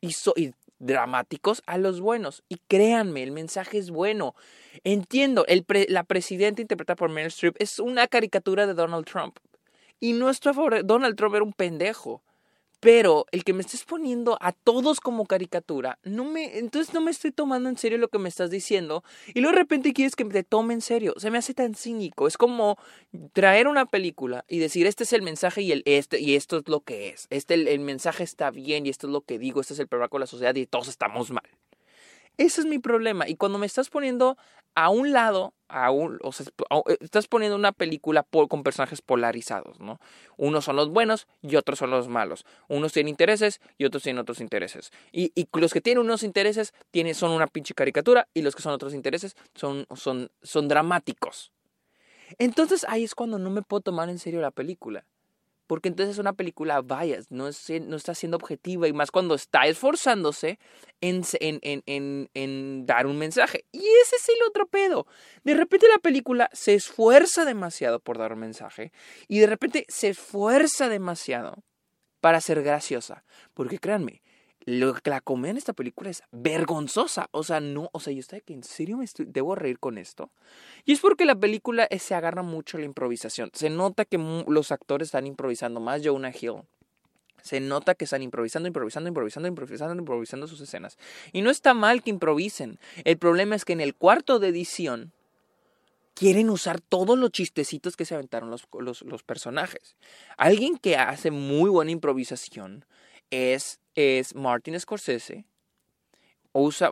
y, 0.00 0.14
y 0.36 0.52
dramáticos 0.78 1.62
a 1.66 1.78
los 1.78 2.00
buenos. 2.00 2.42
Y 2.48 2.58
créanme, 2.68 3.22
el 3.22 3.32
mensaje 3.32 3.78
es 3.78 3.90
bueno. 3.90 4.34
Entiendo, 4.84 5.44
el 5.46 5.64
la 5.88 6.04
presidenta 6.04 6.62
interpretada 6.62 6.96
por 6.96 7.10
Meryl 7.10 7.28
Streep 7.28 7.56
es 7.58 7.78
una 7.78 8.06
caricatura 8.08 8.66
de 8.66 8.74
Donald 8.74 9.06
Trump. 9.06 9.38
Y 10.00 10.12
nuestro 10.12 10.54
favor, 10.54 10.84
Donald 10.84 11.16
Trump 11.16 11.34
era 11.34 11.44
un 11.44 11.52
pendejo. 11.52 12.22
Pero 12.80 13.26
el 13.32 13.44
que 13.44 13.52
me 13.52 13.62
estés 13.62 13.84
poniendo 13.84 14.38
a 14.40 14.52
todos 14.52 15.00
como 15.00 15.26
caricatura, 15.26 15.98
no 16.04 16.24
me, 16.24 16.58
entonces 16.58 16.94
no 16.94 17.00
me 17.00 17.10
estoy 17.10 17.32
tomando 17.32 17.68
en 17.68 17.76
serio 17.76 17.98
lo 17.98 18.08
que 18.08 18.18
me 18.18 18.28
estás 18.28 18.50
diciendo. 18.50 19.02
Y 19.34 19.40
luego 19.40 19.54
de 19.54 19.62
repente 19.62 19.92
quieres 19.92 20.14
que 20.14 20.24
te 20.24 20.44
tome 20.44 20.74
en 20.74 20.80
serio. 20.80 21.14
Se 21.16 21.30
me 21.30 21.38
hace 21.38 21.54
tan 21.54 21.74
cínico. 21.74 22.26
Es 22.26 22.36
como 22.36 22.78
traer 23.32 23.66
una 23.66 23.86
película 23.86 24.44
y 24.48 24.58
decir, 24.58 24.86
este 24.86 25.04
es 25.04 25.12
el 25.12 25.22
mensaje 25.22 25.62
y, 25.62 25.72
el, 25.72 25.82
este, 25.86 26.20
y 26.20 26.36
esto 26.36 26.58
es 26.58 26.68
lo 26.68 26.80
que 26.80 27.08
es. 27.08 27.26
Este, 27.30 27.54
el, 27.54 27.68
el 27.68 27.80
mensaje 27.80 28.22
está 28.22 28.50
bien 28.50 28.86
y 28.86 28.90
esto 28.90 29.06
es 29.08 29.12
lo 29.12 29.22
que 29.22 29.38
digo. 29.38 29.60
Este 29.60 29.74
es 29.74 29.80
el 29.80 29.88
problema 29.88 30.08
con 30.08 30.20
la 30.20 30.26
sociedad 30.26 30.54
y 30.54 30.66
todos 30.66 30.88
estamos 30.88 31.30
mal. 31.30 31.48
Ese 32.38 32.60
es 32.60 32.66
mi 32.66 32.78
problema. 32.78 33.28
Y 33.28 33.36
cuando 33.36 33.58
me 33.58 33.66
estás 33.66 33.90
poniendo 33.90 34.38
a 34.76 34.90
un 34.90 35.12
lado, 35.12 35.54
a 35.66 35.90
un, 35.90 36.18
o 36.22 36.30
sea, 36.30 36.46
estás 37.00 37.26
poniendo 37.26 37.56
una 37.56 37.72
película 37.72 38.24
con 38.48 38.62
personajes 38.62 39.02
polarizados, 39.02 39.80
¿no? 39.80 39.98
Unos 40.36 40.64
son 40.64 40.76
los 40.76 40.88
buenos 40.88 41.26
y 41.42 41.56
otros 41.56 41.80
son 41.80 41.90
los 41.90 42.06
malos. 42.06 42.46
Unos 42.68 42.92
tienen 42.92 43.08
intereses 43.08 43.60
y 43.76 43.84
otros 43.84 44.04
tienen 44.04 44.20
otros 44.20 44.40
intereses. 44.40 44.92
Y, 45.10 45.32
los 45.52 45.72
que 45.72 45.80
tienen 45.80 46.04
unos 46.04 46.22
intereses 46.22 46.72
son 47.14 47.32
una 47.32 47.48
pinche 47.48 47.74
caricatura 47.74 48.28
y 48.34 48.42
los 48.42 48.54
que 48.54 48.62
son 48.62 48.72
otros 48.72 48.94
intereses 48.94 49.36
son, 49.56 49.86
son, 49.96 50.30
son 50.42 50.68
dramáticos. 50.68 51.50
Entonces 52.38 52.86
ahí 52.88 53.02
es 53.02 53.16
cuando 53.16 53.40
no 53.40 53.50
me 53.50 53.62
puedo 53.62 53.80
tomar 53.80 54.08
en 54.10 54.20
serio 54.20 54.40
la 54.40 54.52
película 54.52 55.04
porque 55.68 55.88
entonces 55.88 56.14
es 56.14 56.18
una 56.18 56.32
película 56.32 56.80
bias, 56.80 57.30
no, 57.30 57.44
no 57.44 57.96
está 57.96 58.14
siendo 58.14 58.38
objetiva 58.38 58.88
y 58.88 58.92
más 58.94 59.10
cuando 59.10 59.34
está 59.34 59.66
esforzándose 59.66 60.58
en, 61.02 61.22
en, 61.40 61.82
en, 61.86 62.30
en, 62.34 62.86
dar 62.86 63.06
un 63.06 63.18
mensaje. 63.18 63.66
Y 63.70 63.78
ese 63.78 64.16
es 64.16 64.28
el 64.30 64.42
otro 64.48 64.66
pedo. 64.66 65.06
De 65.44 65.54
repente 65.54 65.86
la 65.86 65.98
película 65.98 66.48
se 66.54 66.74
esfuerza 66.74 67.44
demasiado 67.44 68.00
por 68.00 68.16
dar 68.16 68.32
un 68.32 68.40
mensaje 68.40 68.92
y 69.28 69.38
de 69.40 69.46
repente 69.46 69.84
se 69.88 70.08
esfuerza 70.08 70.88
demasiado 70.88 71.62
para 72.20 72.40
ser 72.40 72.62
graciosa. 72.62 73.24
Porque 73.52 73.78
créanme, 73.78 74.22
lo 74.68 74.92
que 74.92 75.08
la 75.08 75.22
comedia 75.22 75.56
esta 75.56 75.72
película 75.72 76.10
es 76.10 76.22
vergonzosa. 76.30 77.30
O 77.30 77.42
sea, 77.42 77.58
no, 77.58 77.88
o 77.92 78.00
sea, 78.00 78.12
yo 78.12 78.20
estoy 78.20 78.42
que 78.42 78.52
en 78.52 78.62
serio 78.62 78.98
me 78.98 79.06
debo 79.16 79.54
reír 79.54 79.78
con 79.78 79.96
esto. 79.96 80.30
Y 80.84 80.92
es 80.92 81.00
porque 81.00 81.24
la 81.24 81.34
película 81.34 81.88
se 81.98 82.14
agarra 82.14 82.42
mucho 82.42 82.76
a 82.76 82.80
la 82.80 82.84
improvisación. 82.84 83.50
Se 83.54 83.70
nota 83.70 84.04
que 84.04 84.18
los 84.18 84.70
actores 84.70 85.08
están 85.08 85.26
improvisando 85.26 85.80
más. 85.80 86.02
Jonah 86.04 86.34
Hill. 86.38 86.64
Se 87.40 87.60
nota 87.60 87.94
que 87.94 88.04
están 88.04 88.20
improvisando, 88.20 88.66
improvisando, 88.66 89.08
improvisando, 89.08 89.48
improvisando, 89.48 89.94
improvisando 89.94 90.46
sus 90.46 90.60
escenas. 90.60 90.98
Y 91.32 91.40
no 91.40 91.48
está 91.48 91.72
mal 91.72 92.02
que 92.02 92.10
improvisen. 92.10 92.78
El 93.04 93.16
problema 93.16 93.56
es 93.56 93.64
que 93.64 93.72
en 93.72 93.80
el 93.80 93.94
cuarto 93.94 94.38
de 94.38 94.48
edición 94.48 95.12
quieren 96.12 96.50
usar 96.50 96.82
todos 96.82 97.16
los 97.16 97.30
chistecitos 97.30 97.96
que 97.96 98.04
se 98.04 98.16
aventaron 98.16 98.50
los, 98.50 98.68
los, 98.78 99.00
los 99.00 99.22
personajes. 99.22 99.96
Alguien 100.36 100.76
que 100.76 100.98
hace 100.98 101.30
muy 101.30 101.70
buena 101.70 101.90
improvisación 101.90 102.84
es, 103.30 103.80
es 103.98 104.36
Martin 104.36 104.78
Scorsese. 104.78 105.44
Usa 106.52 106.90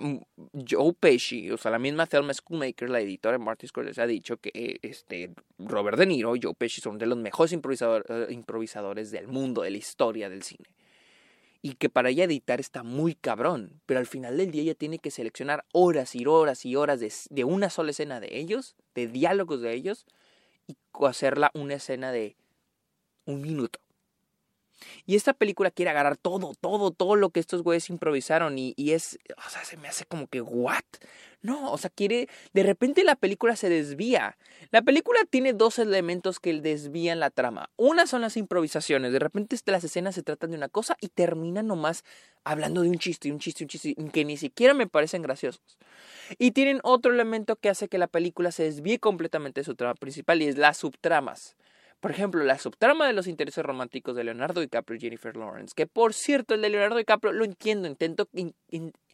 Joe 0.69 0.93
Pesci, 0.93 1.51
o 1.53 1.57
sea, 1.57 1.71
la 1.71 1.79
misma 1.79 2.07
Thelma 2.07 2.35
Schoolmaker, 2.35 2.91
la 2.91 3.01
editora 3.01 3.39
de 3.39 3.45
Martin 3.45 3.69
Scorsese, 3.69 4.03
ha 4.03 4.07
dicho 4.07 4.39
que 4.39 4.81
este, 4.83 5.31
Robert 5.59 5.99
De 5.99 6.07
Niro 6.07 6.35
y 6.35 6.41
Joe 6.43 6.55
Pesci 6.55 6.81
son 6.81 6.99
de 6.99 7.07
los 7.07 7.17
mejores 7.17 7.53
eh, 7.53 8.27
improvisadores 8.31 9.13
del 9.13 9.29
mundo, 9.29 9.63
de 9.63 9.71
la 9.71 9.77
historia 9.77 10.29
del 10.29 10.43
cine. 10.43 10.69
Y 11.63 11.75
que 11.75 11.89
para 11.89 12.11
ella 12.11 12.25
editar 12.25 12.59
está 12.59 12.83
muy 12.83 13.15
cabrón, 13.15 13.81
pero 13.87 14.01
al 14.01 14.07
final 14.07 14.37
del 14.37 14.51
día 14.51 14.63
ella 14.63 14.75
tiene 14.75 14.99
que 14.99 15.13
seleccionar 15.13 15.65
horas 15.73 16.15
y 16.17 16.27
horas 16.27 16.67
y 16.67 16.75
horas 16.75 16.99
de, 16.99 17.13
de 17.31 17.45
una 17.45 17.71
sola 17.71 17.93
escena 17.93 18.19
de 18.19 18.37
ellos, 18.37 18.75
de 18.95 19.07
diálogos 19.07 19.61
de 19.63 19.75
ellos, 19.75 20.07
y 20.67 20.77
hacerla 21.07 21.53
una 21.55 21.75
escena 21.75 22.11
de 22.11 22.37
un 23.25 23.43
minuto. 23.43 23.79
Y 25.07 25.17
esta 25.17 25.33
película 25.33 25.71
quiere 25.71 25.91
agarrar 25.91 26.17
todo, 26.17 26.55
todo, 26.61 26.91
todo 26.91 27.17
lo 27.17 27.31
que 27.31 27.41
estos 27.41 27.63
güeyes 27.63 27.91
improvisaron 27.91 28.59
y, 28.59 28.75
es, 28.79 29.19
o 29.37 29.51
sea, 29.51 29.65
se 29.65 29.77
me 29.77 29.89
hace 29.89 30.05
como 30.05 30.27
que, 30.27 30.41
¿what? 30.41 30.85
No, 31.43 31.71
o 31.71 31.79
sea, 31.79 31.91
quiere, 31.91 32.29
de 32.55 32.63
repente 32.63 33.05
la 33.05 33.15
película 33.15 33.57
se 33.57 33.69
desvía. 33.69 34.37
La 34.71 34.83
película 34.83 35.21
tiene 35.29 35.53
dos 35.53 35.79
elementos 35.79 36.41
que 36.41 36.61
desvían 36.61 37.21
la 37.21 37.31
trama. 37.31 37.71
Una 37.77 38.07
son 38.07 38.23
las 38.23 38.37
improvisaciones, 38.37 39.13
de 39.13 39.19
repente 39.19 39.57
las 39.67 39.85
escenas 39.85 40.15
se 40.15 40.23
tratan 40.23 40.51
de 40.51 40.57
una 40.57 40.69
cosa 40.69 40.97
y 41.01 41.09
terminan 41.09 41.67
nomás 41.69 42.05
hablando 42.45 42.83
de 42.83 42.91
un 42.91 42.99
chiste, 42.99 43.31
un 43.31 43.39
chiste, 43.39 43.65
un 43.65 43.69
chiste, 43.69 43.95
que 44.13 44.25
ni 44.25 44.37
siquiera 44.37 44.75
me 44.75 44.87
parecen 44.87 45.23
graciosos. 45.23 45.79
Y 46.39 46.51
tienen 46.53 46.81
otro 46.83 47.13
elemento 47.13 47.57
que 47.57 47.69
hace 47.69 47.89
que 47.89 47.99
la 47.99 48.09
película 48.09 48.51
se 48.51 48.65
desvíe 48.65 48.99
completamente 48.99 49.61
de 49.61 49.65
su 49.65 49.75
trama 49.75 49.95
principal 49.95 50.43
y 50.43 50.49
es 50.49 50.57
las 50.57 50.79
subtramas. 50.79 51.57
Por 52.07 52.13
ejemplo, 52.13 52.45
la 52.45 52.57
subtrama 52.57 53.09
de 53.09 53.13
los 53.13 53.27
intereses 53.27 53.65
románticos 53.65 54.15
de 54.15 54.23
Leonardo 54.23 54.61
DiCaprio 54.61 54.97
y 54.97 55.01
Jennifer 55.01 55.37
Lawrence, 55.37 55.73
que 55.75 55.89
por 55.89 56.15
cierto, 56.15 56.55
el 56.55 56.63
de 56.63 56.71
Leonardo 56.71 56.99
DiCaprio 56.99 57.33
lo 57.33 57.45
entiendo, 57.45 57.89
intento, 57.89 58.29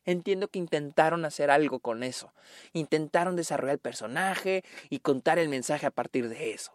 entiendo 0.04 0.48
que 0.48 0.58
intentaron 0.58 1.24
hacer 1.24 1.50
algo 1.50 1.80
con 1.80 2.02
eso, 2.02 2.34
intentaron 2.74 3.34
desarrollar 3.34 3.76
el 3.76 3.78
personaje 3.78 4.62
y 4.90 4.98
contar 4.98 5.38
el 5.38 5.48
mensaje 5.48 5.86
a 5.86 5.90
partir 5.90 6.28
de 6.28 6.52
eso. 6.52 6.74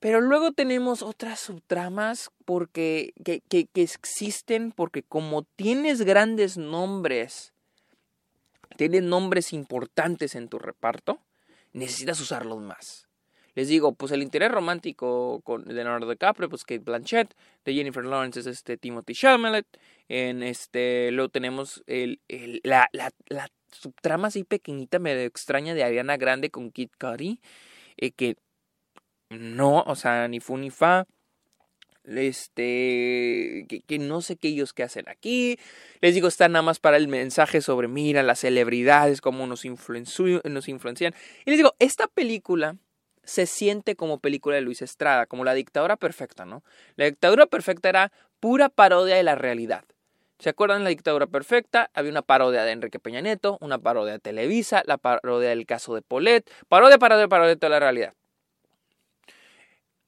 Pero 0.00 0.20
luego 0.20 0.50
tenemos 0.50 1.02
otras 1.02 1.38
subtramas 1.38 2.32
porque, 2.44 3.12
que, 3.24 3.42
que, 3.48 3.66
que 3.66 3.82
existen 3.82 4.72
porque 4.72 5.04
como 5.04 5.44
tienes 5.54 6.02
grandes 6.02 6.56
nombres, 6.56 7.52
tienes 8.76 9.04
nombres 9.04 9.52
importantes 9.52 10.34
en 10.34 10.48
tu 10.48 10.58
reparto, 10.58 11.20
necesitas 11.72 12.18
usarlos 12.18 12.60
más. 12.60 13.06
Les 13.60 13.68
digo, 13.68 13.92
pues 13.92 14.10
el 14.12 14.22
interés 14.22 14.50
romántico 14.50 15.42
con, 15.42 15.66
de 15.66 15.74
Leonardo 15.74 16.08
DiCaprio, 16.08 16.48
pues 16.48 16.64
Kate 16.64 16.78
Blanchett, 16.78 17.34
de 17.62 17.74
Jennifer 17.74 18.02
Lawrence 18.02 18.40
es 18.40 18.46
este 18.46 18.78
Timothy 18.78 19.12
Chalamet, 19.12 19.66
en 20.08 20.42
este, 20.42 21.10
luego 21.12 21.28
tenemos 21.28 21.82
el, 21.86 22.22
el, 22.28 22.62
la, 22.64 22.88
la, 22.92 23.10
la 23.26 23.50
subtrama 23.70 24.28
así 24.28 24.44
pequeñita, 24.44 24.98
medio 24.98 25.24
extraña 25.24 25.74
de 25.74 25.84
Ariana 25.84 26.16
Grande 26.16 26.48
con 26.48 26.70
Kid 26.70 26.88
Cudi, 26.98 27.38
eh, 27.98 28.12
que 28.12 28.36
no, 29.28 29.82
o 29.82 29.94
sea, 29.94 30.26
ni 30.26 30.40
fu 30.40 30.56
ni 30.56 30.70
fa, 30.70 31.06
este, 32.04 33.66
que, 33.68 33.82
que, 33.86 33.98
no 33.98 34.22
sé 34.22 34.36
qué 34.36 34.48
ellos 34.48 34.72
qué 34.72 34.84
hacen 34.84 35.06
aquí. 35.06 35.58
Les 36.00 36.14
digo, 36.14 36.28
está 36.28 36.48
nada 36.48 36.62
más 36.62 36.80
para 36.80 36.96
el 36.96 37.08
mensaje 37.08 37.60
sobre, 37.60 37.88
mira, 37.88 38.22
las 38.22 38.40
celebridades, 38.40 39.20
cómo 39.20 39.46
nos, 39.46 39.66
nos 39.66 40.68
influencian. 40.70 41.14
Y 41.44 41.50
les 41.50 41.58
digo, 41.58 41.74
esta 41.78 42.06
película 42.06 42.78
se 43.30 43.46
siente 43.46 43.94
como 43.94 44.18
película 44.18 44.56
de 44.56 44.62
Luis 44.62 44.82
Estrada, 44.82 45.26
como 45.26 45.44
la 45.44 45.54
dictadura 45.54 45.96
perfecta, 45.96 46.44
¿no? 46.44 46.64
La 46.96 47.04
dictadura 47.04 47.46
perfecta 47.46 47.88
era 47.88 48.12
pura 48.40 48.68
parodia 48.68 49.14
de 49.14 49.22
la 49.22 49.36
realidad. 49.36 49.84
¿Se 50.40 50.48
acuerdan 50.48 50.78
de 50.78 50.84
la 50.84 50.90
dictadura 50.90 51.28
perfecta? 51.28 51.90
Había 51.94 52.10
una 52.10 52.22
parodia 52.22 52.64
de 52.64 52.72
Enrique 52.72 52.98
Peña 52.98 53.20
Nieto, 53.20 53.56
una 53.60 53.78
parodia 53.78 54.14
de 54.14 54.18
Televisa, 54.18 54.82
la 54.84 54.98
parodia 54.98 55.50
del 55.50 55.64
caso 55.64 55.94
de 55.94 56.02
Polet, 56.02 56.50
parodia, 56.68 56.98
parodia, 56.98 57.28
parodia 57.28 57.50
de 57.50 57.56
toda 57.56 57.70
la 57.70 57.78
realidad. 57.78 58.14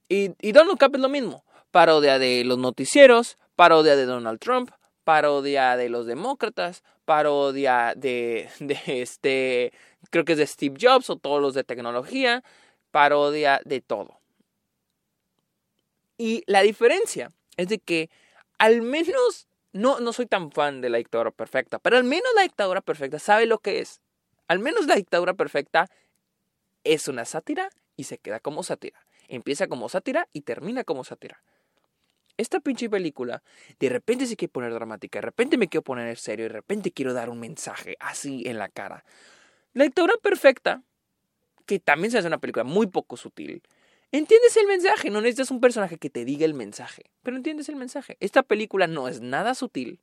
Y, 0.08 0.32
y 0.40 0.52
Trump 0.52 0.82
es 0.82 1.00
lo 1.00 1.08
mismo. 1.08 1.44
Parodia 1.70 2.18
de 2.18 2.42
los 2.44 2.58
noticieros, 2.58 3.38
parodia 3.54 3.94
de 3.94 4.04
Donald 4.04 4.40
Trump, 4.40 4.72
parodia 5.04 5.76
de 5.76 5.90
los 5.90 6.06
demócratas, 6.06 6.82
parodia 7.04 7.94
de, 7.94 8.48
de 8.58 8.80
este, 8.86 9.72
creo 10.10 10.24
que 10.24 10.32
es 10.32 10.38
de 10.38 10.46
Steve 10.48 10.76
Jobs 10.80 11.08
o 11.08 11.16
todos 11.16 11.40
los 11.40 11.54
de 11.54 11.62
tecnología, 11.62 12.42
parodia 12.92 13.60
de 13.64 13.80
todo. 13.80 14.20
Y 16.16 16.44
la 16.46 16.62
diferencia 16.62 17.32
es 17.56 17.68
de 17.68 17.80
que 17.80 18.08
al 18.58 18.82
menos, 18.82 19.48
no, 19.72 19.98
no 19.98 20.12
soy 20.12 20.26
tan 20.26 20.52
fan 20.52 20.80
de 20.80 20.88
la 20.88 20.98
dictadura 20.98 21.32
perfecta, 21.32 21.80
pero 21.80 21.96
al 21.96 22.04
menos 22.04 22.30
la 22.36 22.42
dictadura 22.42 22.80
perfecta 22.80 23.18
sabe 23.18 23.46
lo 23.46 23.58
que 23.58 23.80
es. 23.80 24.00
Al 24.46 24.60
menos 24.60 24.86
la 24.86 24.94
dictadura 24.94 25.34
perfecta 25.34 25.90
es 26.84 27.08
una 27.08 27.24
sátira 27.24 27.70
y 27.96 28.04
se 28.04 28.18
queda 28.18 28.38
como 28.38 28.62
sátira. 28.62 29.04
Empieza 29.26 29.66
como 29.66 29.88
sátira 29.88 30.28
y 30.32 30.42
termina 30.42 30.84
como 30.84 31.02
sátira. 31.02 31.42
Esta 32.36 32.60
pinche 32.60 32.88
película, 32.88 33.42
de 33.78 33.88
repente 33.88 34.26
se 34.26 34.36
quiere 34.36 34.52
poner 34.52 34.72
dramática, 34.72 35.18
de 35.18 35.22
repente 35.26 35.58
me 35.58 35.68
quiero 35.68 35.82
poner 35.82 36.16
serio, 36.16 36.44
de 36.46 36.50
repente 36.50 36.92
quiero 36.92 37.12
dar 37.12 37.28
un 37.28 37.40
mensaje 37.40 37.96
así 38.00 38.42
en 38.46 38.58
la 38.58 38.68
cara. 38.68 39.04
La 39.74 39.84
dictadura 39.84 40.14
perfecta 40.22 40.82
que 41.62 41.78
también 41.78 42.10
se 42.10 42.18
hace 42.18 42.28
una 42.28 42.38
película 42.38 42.64
muy 42.64 42.86
poco 42.86 43.16
sutil. 43.16 43.62
Entiendes 44.10 44.56
el 44.58 44.66
mensaje, 44.66 45.08
no 45.08 45.20
necesitas 45.20 45.50
un 45.50 45.60
personaje 45.60 45.96
que 45.96 46.10
te 46.10 46.24
diga 46.24 46.44
el 46.44 46.52
mensaje, 46.52 47.04
pero 47.22 47.36
entiendes 47.36 47.68
el 47.70 47.76
mensaje. 47.76 48.18
Esta 48.20 48.42
película 48.42 48.86
no 48.86 49.08
es 49.08 49.22
nada 49.22 49.54
sutil 49.54 50.00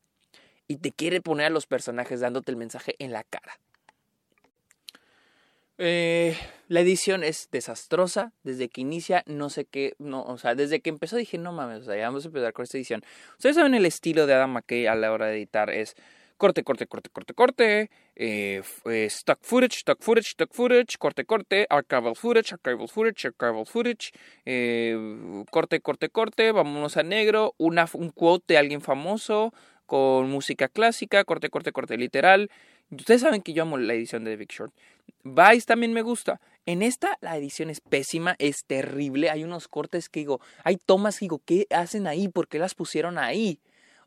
y 0.68 0.78
te 0.78 0.92
quiere 0.92 1.22
poner 1.22 1.48
a 1.48 1.50
los 1.52 1.68
personajes 1.68 2.20
dándote 2.20 2.52
el 2.52 2.58
mensaje 2.58 2.96
en 2.98 3.12
la 3.12 3.24
cara. 3.24 3.60
Eh, 5.82 6.36
la 6.68 6.82
edición 6.82 7.24
es 7.24 7.48
desastrosa 7.52 8.34
desde 8.44 8.68
que 8.68 8.82
inicia, 8.82 9.24
no 9.28 9.50
sé 9.50 9.64
qué, 9.64 9.96
no, 9.98 10.24
o 10.24 10.38
sea, 10.38 10.54
desde 10.54 10.82
que 10.82 10.90
empezó 10.90 11.16
dije, 11.16 11.38
no 11.38 11.54
mames, 11.54 11.84
o 11.84 11.86
sea, 11.86 11.96
ya 11.96 12.04
vamos 12.04 12.26
a 12.26 12.28
empezar 12.28 12.52
con 12.52 12.64
esta 12.64 12.78
edición. 12.78 13.02
Ustedes 13.38 13.56
saben 13.56 13.74
el 13.74 13.86
estilo 13.86 14.28
de 14.28 14.34
Adam 14.34 14.52
McKay 14.52 14.88
a 14.88 14.96
la 14.96 15.12
hora 15.12 15.28
de 15.28 15.38
editar, 15.38 15.70
es 15.70 15.96
corte, 16.36 16.64
corte, 16.64 16.86
corte, 16.86 17.10
corte, 17.10 17.34
corte, 17.34 17.92
eh, 18.22 18.62
eh, 18.84 19.06
stock 19.06 19.40
footage, 19.42 19.78
stock 19.78 20.02
footage, 20.02 20.28
stock 20.32 20.54
footage, 20.54 20.98
corte, 20.98 21.24
corte, 21.24 21.66
archival 21.70 22.18
footage, 22.18 22.52
archival 22.52 22.90
footage, 22.90 23.28
archival 23.28 23.66
footage, 23.66 24.12
eh, 24.46 25.46
corte, 25.50 25.80
corte, 25.80 26.10
corte, 26.10 26.52
vámonos 26.52 26.98
a 26.98 27.04
negro, 27.04 27.56
una, 27.58 27.88
un 27.94 28.10
quote 28.10 28.56
de 28.56 28.58
alguien 28.58 28.82
famoso 28.82 29.54
con 29.86 30.30
música 30.30 30.68
clásica, 30.68 31.24
corte, 31.24 31.50
corte, 31.50 31.72
corte, 31.72 31.98
literal. 31.98 32.52
Ustedes 32.92 33.22
saben 33.22 33.42
que 33.42 33.54
yo 33.54 33.64
amo 33.64 33.78
la 33.78 33.94
edición 33.94 34.26
de 34.26 34.32
The 34.32 34.38
Big 34.38 34.52
Short. 34.52 34.74
Vice 35.24 35.66
también 35.66 35.94
me 35.94 36.02
gusta. 36.02 36.42
En 36.66 36.82
esta 36.82 37.18
la 37.22 37.38
edición 37.38 37.70
es 37.70 37.80
pésima, 37.80 38.36
es 38.38 38.66
terrible. 38.66 39.30
Hay 39.30 39.46
unos 39.46 39.70
cortes 39.70 40.10
que 40.10 40.20
digo, 40.20 40.42
hay 40.66 40.76
tomas 40.76 41.20
que 41.20 41.26
digo, 41.26 41.42
¿qué 41.46 41.68
hacen 41.70 42.06
ahí? 42.06 42.28
¿Por 42.28 42.50
qué 42.50 42.60
las 42.60 42.76
pusieron 42.76 43.18
ahí? 43.18 43.60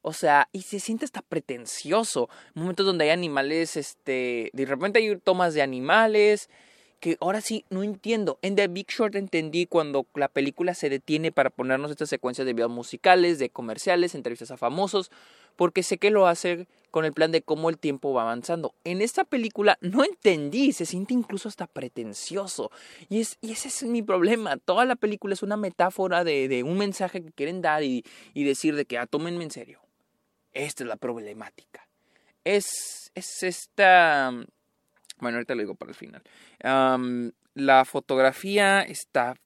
O 0.02 0.12
sea, 0.12 0.48
y 0.52 0.62
se 0.62 0.80
siente 0.80 1.04
hasta 1.04 1.22
pretencioso. 1.22 2.28
Momentos 2.54 2.84
donde 2.84 3.04
hay 3.04 3.10
animales, 3.10 3.76
este, 3.76 4.50
de 4.52 4.66
repente 4.66 4.98
hay 4.98 5.16
tomas 5.16 5.54
de 5.54 5.62
animales 5.62 6.50
que 7.02 7.18
ahora 7.20 7.40
sí 7.40 7.64
no 7.68 7.82
entiendo. 7.82 8.38
En 8.42 8.54
The 8.54 8.68
Big 8.68 8.86
Short 8.88 9.16
entendí 9.16 9.66
cuando 9.66 10.06
la 10.14 10.28
película 10.28 10.72
se 10.72 10.88
detiene 10.88 11.32
para 11.32 11.50
ponernos 11.50 11.90
estas 11.90 12.08
secuencias 12.08 12.46
de 12.46 12.52
videos 12.52 12.70
musicales, 12.70 13.40
de 13.40 13.50
comerciales, 13.50 14.14
entrevistas 14.14 14.52
a 14.52 14.56
famosos, 14.56 15.10
porque 15.56 15.82
sé 15.82 15.98
que 15.98 16.10
lo 16.10 16.28
hace 16.28 16.68
con 16.92 17.04
el 17.04 17.12
plan 17.12 17.32
de 17.32 17.42
cómo 17.42 17.70
el 17.70 17.78
tiempo 17.78 18.12
va 18.12 18.22
avanzando. 18.22 18.72
En 18.84 19.02
esta 19.02 19.24
película 19.24 19.78
no 19.80 20.04
entendí, 20.04 20.70
se 20.72 20.86
siente 20.86 21.12
incluso 21.12 21.48
hasta 21.48 21.66
pretencioso. 21.66 22.70
Y, 23.08 23.20
es, 23.20 23.36
y 23.40 23.50
ese 23.50 23.66
es 23.66 23.82
mi 23.82 24.02
problema. 24.02 24.56
Toda 24.58 24.84
la 24.84 24.94
película 24.94 25.34
es 25.34 25.42
una 25.42 25.56
metáfora 25.56 26.22
de, 26.22 26.46
de 26.46 26.62
un 26.62 26.78
mensaje 26.78 27.20
que 27.20 27.32
quieren 27.32 27.62
dar 27.62 27.82
y, 27.82 28.04
y 28.32 28.44
decir 28.44 28.76
de 28.76 28.84
que, 28.84 28.98
ah, 28.98 29.06
tómenme 29.06 29.42
en 29.42 29.50
serio. 29.50 29.81
Esta 30.52 30.84
es 30.84 30.88
la 30.88 30.96
problemática. 30.96 31.86
Es, 32.44 33.10
es 33.14 33.42
esta... 33.42 34.30
Bueno, 35.18 35.36
ahorita 35.36 35.54
lo 35.54 35.62
digo 35.62 35.74
para 35.74 35.90
el 35.90 35.96
final. 35.96 36.22
la 37.54 37.84
fotografía 37.84 38.82
está 38.82 39.36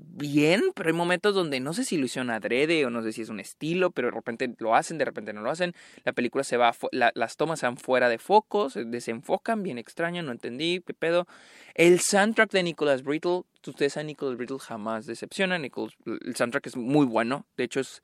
bien, 0.00 0.62
pero 0.74 0.88
hay 0.88 0.94
momentos 0.94 1.34
donde 1.34 1.60
no 1.60 1.72
sé 1.72 1.84
si 1.84 1.96
lo 1.96 2.06
hicieron 2.06 2.30
adrede 2.30 2.86
o 2.86 2.90
no 2.90 3.02
sé 3.02 3.12
si 3.12 3.22
es 3.22 3.28
un 3.28 3.40
estilo, 3.40 3.90
pero 3.90 4.08
de 4.08 4.14
repente 4.14 4.54
lo 4.58 4.74
hacen, 4.74 4.98
de 4.98 5.04
repente 5.04 5.32
no 5.32 5.42
lo 5.42 5.50
hacen. 5.50 5.74
La 6.04 6.12
película 6.12 6.44
se 6.44 6.56
va, 6.56 6.74
las 6.92 7.36
tomas 7.36 7.60
se 7.60 7.66
van 7.66 7.76
fuera 7.76 8.08
de 8.08 8.18
foco, 8.18 8.70
se 8.70 8.84
desenfocan, 8.84 9.62
bien 9.62 9.78
extraño, 9.78 10.22
no 10.22 10.32
entendí, 10.32 10.80
qué 10.86 10.94
pedo. 10.94 11.26
El 11.74 12.00
soundtrack 12.00 12.50
de 12.52 12.62
Nicholas 12.62 13.02
Brittle, 13.02 13.42
ustedes 13.66 13.92
saben, 13.92 14.08
Nicholas 14.08 14.36
Brittle 14.36 14.58
jamás 14.60 15.06
decepciona. 15.06 15.56
el 15.56 16.36
soundtrack 16.36 16.66
es 16.66 16.76
muy 16.76 17.06
bueno, 17.06 17.46
de 17.56 17.64
hecho 17.64 17.80
es 17.80 18.02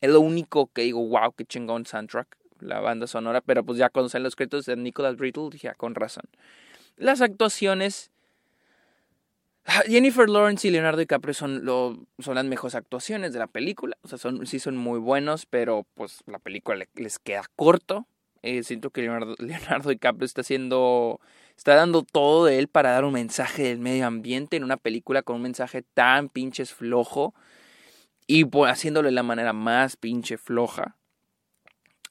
es 0.00 0.10
lo 0.10 0.20
único 0.20 0.68
que 0.72 0.82
digo, 0.82 1.06
wow, 1.06 1.32
qué 1.32 1.44
chingón 1.44 1.86
soundtrack, 1.86 2.36
la 2.60 2.80
banda 2.80 3.06
sonora. 3.06 3.40
Pero 3.40 3.64
pues 3.64 3.78
ya 3.78 3.90
salen 4.08 4.24
los 4.24 4.36
créditos 4.36 4.66
de 4.66 4.76
Nicholas 4.76 5.16
Brittle, 5.16 5.48
dije, 5.50 5.68
ah, 5.68 5.74
con 5.74 5.94
razón. 5.94 6.24
Las 6.96 7.20
actuaciones. 7.20 8.10
Ah, 9.66 9.82
Jennifer 9.86 10.28
Lawrence 10.28 10.66
y 10.66 10.70
Leonardo 10.70 10.98
DiCaprio 10.98 11.34
son, 11.34 12.06
son 12.18 12.34
las 12.34 12.44
mejores 12.46 12.74
actuaciones 12.74 13.32
de 13.32 13.38
la 13.38 13.46
película. 13.46 13.96
O 14.02 14.08
sea, 14.08 14.18
son, 14.18 14.46
sí 14.46 14.58
son 14.58 14.76
muy 14.76 14.98
buenos, 14.98 15.46
pero 15.46 15.86
pues 15.94 16.22
la 16.26 16.38
película 16.38 16.86
les 16.94 17.18
queda 17.18 17.42
corto. 17.56 18.06
Eh, 18.42 18.62
siento 18.62 18.88
que 18.90 19.02
Leonardo, 19.02 19.34
Leonardo 19.38 19.90
DiCaprio 19.90 20.24
está 20.24 20.40
haciendo. 20.40 21.20
Está 21.56 21.74
dando 21.74 22.02
todo 22.02 22.46
de 22.46 22.58
él 22.58 22.68
para 22.68 22.92
dar 22.92 23.04
un 23.04 23.12
mensaje 23.12 23.64
del 23.64 23.80
medio 23.80 24.06
ambiente 24.06 24.56
en 24.56 24.64
una 24.64 24.78
película 24.78 25.20
con 25.22 25.36
un 25.36 25.42
mensaje 25.42 25.82
tan 25.82 26.30
pinches 26.30 26.72
flojo. 26.72 27.34
Y 28.32 28.46
haciéndolo 28.64 29.08
de 29.08 29.12
la 29.12 29.24
manera 29.24 29.52
más 29.52 29.96
pinche 29.96 30.38
floja. 30.38 30.96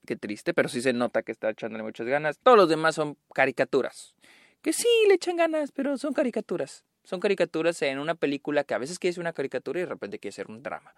Qué 0.06 0.18
triste, 0.18 0.54
pero 0.54 0.68
sí 0.68 0.82
se 0.82 0.92
nota 0.92 1.24
que 1.24 1.32
está 1.32 1.50
echándole 1.50 1.82
muchas 1.82 2.08
ganas. 2.08 2.40
Todos 2.40 2.58
los 2.58 2.68
demás 2.68 2.96
son 2.96 3.16
caricaturas. 3.34 4.16
Que 4.62 4.74
sí, 4.74 4.90
le 5.08 5.14
echan 5.14 5.38
ganas, 5.38 5.72
pero 5.72 5.98
son 5.98 6.12
caricaturas. 6.12 6.84
Son 7.06 7.22
caricaturas 7.22 7.82
en 7.84 8.00
una 8.00 8.16
película 8.16 8.66
que 8.66 8.74
a 8.74 8.80
veces 8.80 9.00
quiere 9.00 9.14
ser 9.14 9.22
una 9.22 9.32
caricatura 9.32 9.80
y 9.80 9.84
de 9.84 9.88
repente 9.88 10.20
quiere 10.20 10.36
ser 10.36 10.48
un 10.48 10.62
drama. 10.62 10.94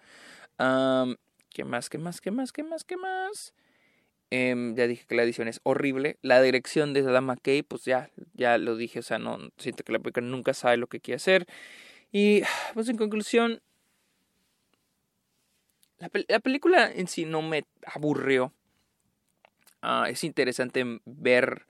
¿Qué 1.51 1.65
más? 1.65 1.91
¿Qué 1.91 1.99
más? 1.99 2.19
¿Qué 2.19 2.31
más? 2.31 2.51
¿Qué 2.51 2.63
más? 2.63 2.83
¿Qué 2.83 2.97
más? 2.97 3.53
Em, 4.31 4.73
ya 4.73 4.87
dije 4.87 5.05
que 5.07 5.13
la 5.13 5.21
edición 5.21 5.47
es 5.47 5.59
horrible. 5.61 6.17
La 6.23 6.41
dirección 6.41 6.95
de 6.95 7.01
Adam 7.01 7.25
McKay, 7.25 7.61
pues 7.61 7.85
ya, 7.85 8.09
ya 8.33 8.57
lo 8.57 8.75
dije. 8.75 8.97
O 8.97 9.03
sea, 9.03 9.19
no 9.19 9.37
siento 9.59 9.83
que 9.83 9.93
la 9.93 9.99
película 9.99 10.25
nunca 10.25 10.55
sabe 10.55 10.77
lo 10.77 10.87
que 10.87 10.99
quiere 10.99 11.17
hacer. 11.17 11.45
Y 12.11 12.41
pues 12.73 12.89
en 12.89 12.97
conclusión, 12.97 13.61
la, 16.01 16.39
película 16.39 16.91
en 16.91 17.07
sí 17.07 17.25
no 17.25 17.41
me 17.41 17.65
aburrió. 17.85 18.53
Ah, 19.81 20.07
es 20.09 20.23
interesante 20.23 20.83
ver. 21.05 21.65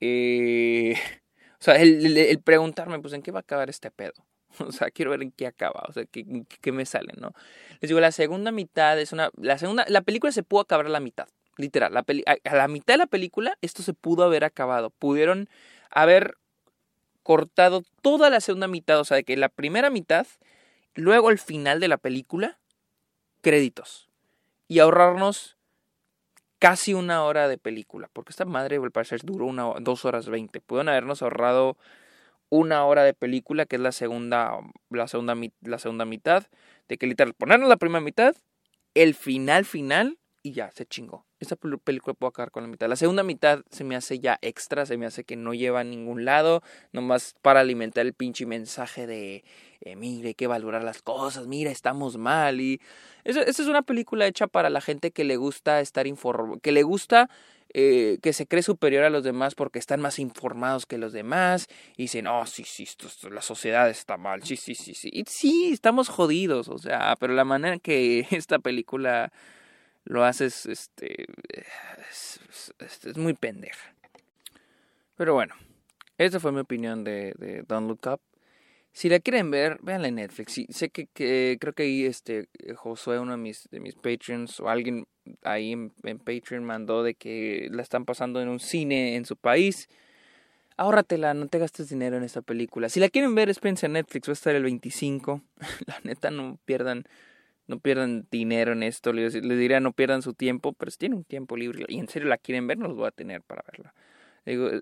Eh, 0.00 0.94
o 1.60 1.62
sea, 1.62 1.76
el, 1.76 2.40
preguntarme, 2.42 2.98
pues, 3.00 3.12
¿en 3.12 3.22
qué 3.22 3.30
va 3.30 3.40
a 3.40 3.42
acabar 3.42 3.70
este 3.70 3.90
pedo? 3.90 4.14
O 4.58 4.72
sea, 4.72 4.90
quiero 4.90 5.12
ver 5.12 5.22
en 5.22 5.30
qué 5.30 5.46
acaba, 5.46 5.84
o 5.88 5.92
sea, 5.92 6.04
qué, 6.06 6.24
qué 6.60 6.72
me 6.72 6.84
sale, 6.84 7.12
¿no? 7.16 7.32
Les 7.80 7.88
digo, 7.88 8.00
la 8.00 8.10
segunda 8.10 8.50
mitad 8.50 8.98
es 8.98 9.12
una. 9.12 9.30
La 9.36 9.58
segunda. 9.58 9.84
La 9.88 10.00
película 10.00 10.32
se 10.32 10.42
pudo 10.42 10.62
acabar 10.62 10.86
a 10.86 10.90
la 10.90 11.00
mitad. 11.00 11.28
Literal. 11.56 11.92
La 11.94 12.04
a, 12.26 12.56
la 12.56 12.68
mitad 12.68 12.94
de 12.94 12.98
la 12.98 13.06
película, 13.06 13.56
esto 13.60 13.82
se 13.82 13.94
pudo 13.94 14.24
haber 14.24 14.44
acabado. 14.44 14.90
Pudieron 14.90 15.48
haber 15.90 16.36
cortado 17.22 17.84
toda 18.02 18.30
la 18.30 18.40
segunda 18.40 18.66
mitad. 18.66 18.98
O 18.98 19.04
sea, 19.04 19.16
de 19.16 19.24
que 19.24 19.36
la 19.36 19.48
primera 19.48 19.90
mitad, 19.90 20.26
luego 20.94 21.30
el 21.30 21.38
final 21.38 21.78
de 21.78 21.88
la 21.88 21.98
película, 21.98 22.59
créditos 23.40 24.08
y 24.68 24.78
ahorrarnos 24.78 25.56
casi 26.58 26.94
una 26.94 27.24
hora 27.24 27.48
de 27.48 27.58
película, 27.58 28.08
porque 28.12 28.30
esta 28.30 28.44
madre 28.44 28.76
al 28.76 28.90
parecer 28.92 29.20
duró 29.24 29.46
una, 29.46 29.64
dos 29.80 30.04
horas 30.04 30.28
veinte. 30.28 30.60
Pudieron 30.60 30.90
habernos 30.90 31.22
ahorrado 31.22 31.76
una 32.50 32.84
hora 32.84 33.02
de 33.02 33.14
película, 33.14 33.64
que 33.66 33.76
es 33.76 33.82
la 33.82 33.92
segunda, 33.92 34.58
la 34.90 35.08
segunda, 35.08 35.34
la 35.62 35.78
segunda 35.78 36.04
mitad, 36.04 36.46
de 36.88 36.98
que 36.98 37.06
literal 37.06 37.34
ponernos 37.34 37.68
la 37.68 37.76
primera 37.76 38.00
mitad, 38.00 38.36
el 38.94 39.14
final 39.14 39.64
final 39.64 40.18
y 40.42 40.52
ya, 40.52 40.70
se 40.72 40.86
chingó. 40.86 41.24
Esta 41.40 41.56
película 41.56 42.14
puedo 42.14 42.28
acabar 42.28 42.50
con 42.50 42.62
la 42.62 42.68
mitad. 42.68 42.88
La 42.88 42.96
segunda 42.96 43.22
mitad 43.22 43.62
se 43.70 43.82
me 43.82 43.96
hace 43.96 44.18
ya 44.18 44.38
extra, 44.42 44.86
se 44.86 44.96
me 44.98 45.06
hace 45.06 45.24
que 45.24 45.36
no 45.36 45.54
lleva 45.54 45.80
a 45.80 45.84
ningún 45.84 46.24
lado, 46.24 46.62
nomás 46.92 47.34
para 47.40 47.60
alimentar 47.60 48.04
el 48.06 48.12
pinche 48.12 48.44
mensaje 48.44 49.06
de, 49.06 49.42
eh, 49.80 49.96
mire, 49.96 50.28
hay 50.28 50.34
que 50.34 50.46
valorar 50.46 50.84
las 50.84 51.00
cosas, 51.00 51.46
mira, 51.46 51.70
estamos 51.70 52.18
mal. 52.18 52.60
Y 52.60 52.80
esa, 53.24 53.42
es 53.42 53.58
una 53.60 53.82
película 53.82 54.26
hecha 54.26 54.46
para 54.46 54.68
la 54.68 54.80
gente 54.80 55.10
que 55.10 55.24
le 55.24 55.36
gusta 55.36 55.80
estar 55.80 56.06
informado, 56.06 56.60
que 56.60 56.72
le 56.72 56.82
gusta 56.82 57.30
eh, 57.72 58.18
que 58.20 58.32
se 58.32 58.48
cree 58.48 58.64
superior 58.64 59.04
a 59.04 59.10
los 59.10 59.22
demás 59.22 59.54
porque 59.54 59.78
están 59.78 60.00
más 60.00 60.18
informados 60.18 60.86
que 60.86 60.98
los 60.98 61.12
demás 61.12 61.68
y 61.96 62.02
dicen, 62.02 62.26
oh, 62.26 62.44
sí, 62.44 62.64
sí, 62.64 62.84
la 63.30 63.42
sociedad 63.42 63.88
está 63.88 64.16
mal, 64.16 64.42
sí, 64.42 64.56
sí, 64.56 64.74
sí, 64.74 64.92
sí. 64.92 65.08
Y 65.12 65.22
sí, 65.28 65.70
estamos 65.72 66.08
jodidos, 66.08 66.68
o 66.68 66.78
sea, 66.78 67.14
pero 67.20 67.32
la 67.32 67.44
manera 67.44 67.78
que 67.78 68.26
esta 68.32 68.58
película 68.58 69.32
lo 70.04 70.24
haces, 70.24 70.66
este, 70.66 71.26
es, 72.10 73.16
muy 73.16 73.34
pendeja. 73.34 73.94
Pero 75.16 75.34
bueno, 75.34 75.54
esa 76.18 76.40
fue 76.40 76.52
mi 76.52 76.60
opinión 76.60 77.04
de, 77.04 77.34
de 77.38 77.62
Don't 77.62 77.88
Look 77.88 78.00
Up. 78.06 78.20
Si 78.92 79.08
la 79.08 79.20
quieren 79.20 79.50
ver, 79.50 79.78
véanla 79.82 80.08
en 80.08 80.16
Netflix. 80.16 80.60
sé 80.68 80.90
que, 80.90 81.06
creo 81.60 81.72
que 81.72 81.84
ahí 81.84 82.04
este 82.04 82.48
Josué, 82.74 83.18
uno 83.18 83.32
de 83.32 83.38
mis, 83.38 83.68
de 83.70 83.80
mis 83.80 83.94
patrons, 83.94 84.58
o 84.60 84.68
alguien 84.68 85.06
ahí 85.42 85.72
en, 85.72 85.90
Patreon 86.18 86.64
mandó 86.64 87.02
de 87.02 87.14
que 87.14 87.68
la 87.70 87.82
están 87.82 88.04
pasando 88.04 88.40
en 88.40 88.48
un 88.48 88.60
cine 88.60 89.16
en 89.16 89.24
su 89.24 89.36
país. 89.36 89.88
Ahórratela, 90.76 91.34
no 91.34 91.46
te 91.46 91.58
gastes 91.58 91.90
dinero 91.90 92.16
en 92.16 92.24
esta 92.24 92.42
película. 92.42 92.88
Si 92.88 93.00
la 93.00 93.08
quieren 93.10 93.34
ver, 93.34 93.48
espérense 93.48 93.86
en 93.86 93.92
Netflix, 93.92 94.28
va 94.28 94.32
a 94.32 94.34
estar 94.34 94.54
el 94.54 94.64
25. 94.64 95.42
la 95.86 96.00
neta, 96.02 96.30
no 96.30 96.58
pierdan 96.64 97.04
no 97.70 97.78
pierdan 97.78 98.26
dinero 98.32 98.72
en 98.72 98.82
esto. 98.82 99.12
Les, 99.12 99.32
diría 99.32 99.78
no 99.78 99.92
pierdan 99.92 100.22
su 100.22 100.34
tiempo, 100.34 100.72
pero 100.72 100.90
si 100.90 100.98
tienen 100.98 101.18
un 101.18 101.24
tiempo 101.24 101.56
libre 101.56 101.84
y 101.86 102.00
en 102.00 102.08
serio 102.08 102.28
la 102.28 102.36
quieren 102.36 102.66
ver, 102.66 102.78
no 102.78 102.88
los 102.88 102.96
voy 102.96 103.06
a 103.06 103.12
tener 103.12 103.42
para 103.42 103.64
verla. 103.70 103.94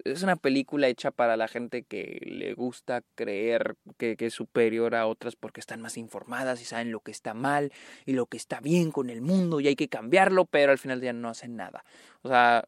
Es 0.04 0.22
una 0.22 0.36
película 0.36 0.88
hecha 0.88 1.10
para 1.10 1.36
la 1.36 1.48
gente 1.48 1.82
que 1.82 2.18
le 2.24 2.54
gusta 2.54 3.02
creer 3.14 3.76
que, 3.98 4.16
que, 4.16 4.26
es 4.26 4.34
superior 4.34 4.94
a 4.94 5.06
otras 5.06 5.36
porque 5.36 5.60
están 5.60 5.82
más 5.82 5.98
informadas 5.98 6.62
y 6.62 6.64
saben 6.64 6.90
lo 6.90 7.00
que 7.00 7.10
está 7.10 7.34
mal 7.34 7.72
y 8.06 8.12
lo 8.12 8.24
que 8.24 8.38
está 8.38 8.60
bien 8.60 8.90
con 8.90 9.10
el 9.10 9.20
mundo 9.20 9.60
y 9.60 9.66
hay 9.68 9.76
que 9.76 9.88
cambiarlo, 9.88 10.46
pero 10.46 10.72
al 10.72 10.78
final 10.78 11.02
ya 11.02 11.12
no 11.12 11.28
hacen 11.28 11.56
nada. 11.56 11.84
O 12.22 12.28
sea, 12.28 12.64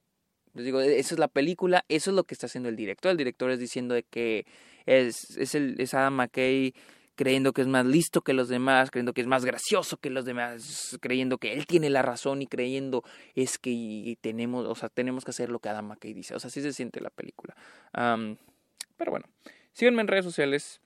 les 0.52 0.66
digo, 0.66 0.80
esa 0.80 1.14
es 1.14 1.18
la 1.18 1.28
película, 1.28 1.86
eso 1.88 2.10
es 2.10 2.16
lo 2.16 2.24
que 2.24 2.34
está 2.34 2.46
haciendo 2.46 2.68
el 2.68 2.76
director. 2.76 3.10
El 3.10 3.16
director 3.16 3.50
es 3.50 3.58
diciendo 3.58 3.94
de 3.94 4.02
que 4.02 4.44
es, 4.84 5.38
es, 5.38 5.54
el, 5.54 5.76
es 5.78 5.94
Adam 5.94 6.14
McKay 6.14 6.74
creyendo 7.20 7.52
que 7.52 7.60
es 7.60 7.66
más 7.66 7.84
listo 7.84 8.22
que 8.22 8.32
los 8.32 8.48
demás, 8.48 8.90
creyendo 8.90 9.12
que 9.12 9.20
es 9.20 9.26
más 9.26 9.44
gracioso 9.44 9.98
que 9.98 10.08
los 10.08 10.24
demás, 10.24 10.96
creyendo 11.02 11.36
que 11.36 11.52
él 11.52 11.66
tiene 11.66 11.90
la 11.90 12.00
razón 12.00 12.40
y 12.40 12.46
creyendo 12.46 13.04
es 13.34 13.58
que 13.58 14.16
tenemos, 14.22 14.66
o 14.66 14.74
sea, 14.74 14.88
tenemos 14.88 15.26
que 15.26 15.32
hacer 15.32 15.50
lo 15.50 15.58
que 15.58 15.68
Adam 15.68 15.88
McKay 15.88 16.14
dice. 16.14 16.34
O 16.34 16.40
sea, 16.40 16.48
así 16.48 16.62
se 16.62 16.72
siente 16.72 16.98
la 17.02 17.10
película. 17.10 17.54
pero 17.92 19.10
bueno, 19.10 19.26
síganme 19.74 20.00
en 20.00 20.08
redes 20.08 20.24
sociales. 20.24 20.80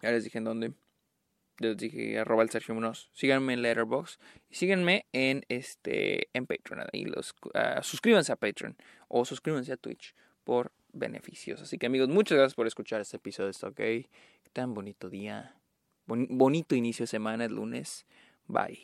Ya 0.00 0.12
les 0.12 0.22
dije 0.22 0.38
en 0.38 0.44
dónde. 0.44 0.74
les 1.58 1.76
dije 1.76 2.20
arroba 2.20 2.44
el 2.44 2.50
Sergio 2.50 2.76
Munoz. 2.76 3.10
Síganme 3.12 3.54
en 3.54 3.62
Letterboxd 3.62 4.20
y 4.50 4.54
síganme 4.54 5.06
en 5.12 5.44
este 5.48 6.28
en 6.34 6.46
Patreon. 6.46 6.86
Ahí 6.92 7.04
los, 7.04 7.34
ah, 7.54 7.82
suscríbanse 7.82 8.30
a 8.30 8.36
Patreon 8.36 8.76
o 9.08 9.24
suscríbanse 9.24 9.72
a 9.72 9.76
Twitch 9.76 10.14
por 10.44 10.70
beneficios. 10.92 11.62
Así 11.62 11.78
que 11.78 11.86
amigos, 11.86 12.08
muchas 12.10 12.38
gracias 12.38 12.54
por 12.54 12.68
escuchar 12.68 13.00
este 13.00 13.16
episodio. 13.16 13.50
Está 13.50 13.66
ok. 13.66 13.80
Tan 14.52 14.72
bonito 14.72 15.10
día. 15.10 15.56
Bonito 16.06 16.74
inicio 16.74 17.04
de 17.04 17.08
semana, 17.08 17.44
el 17.44 17.54
lunes. 17.54 18.06
Bye. 18.46 18.78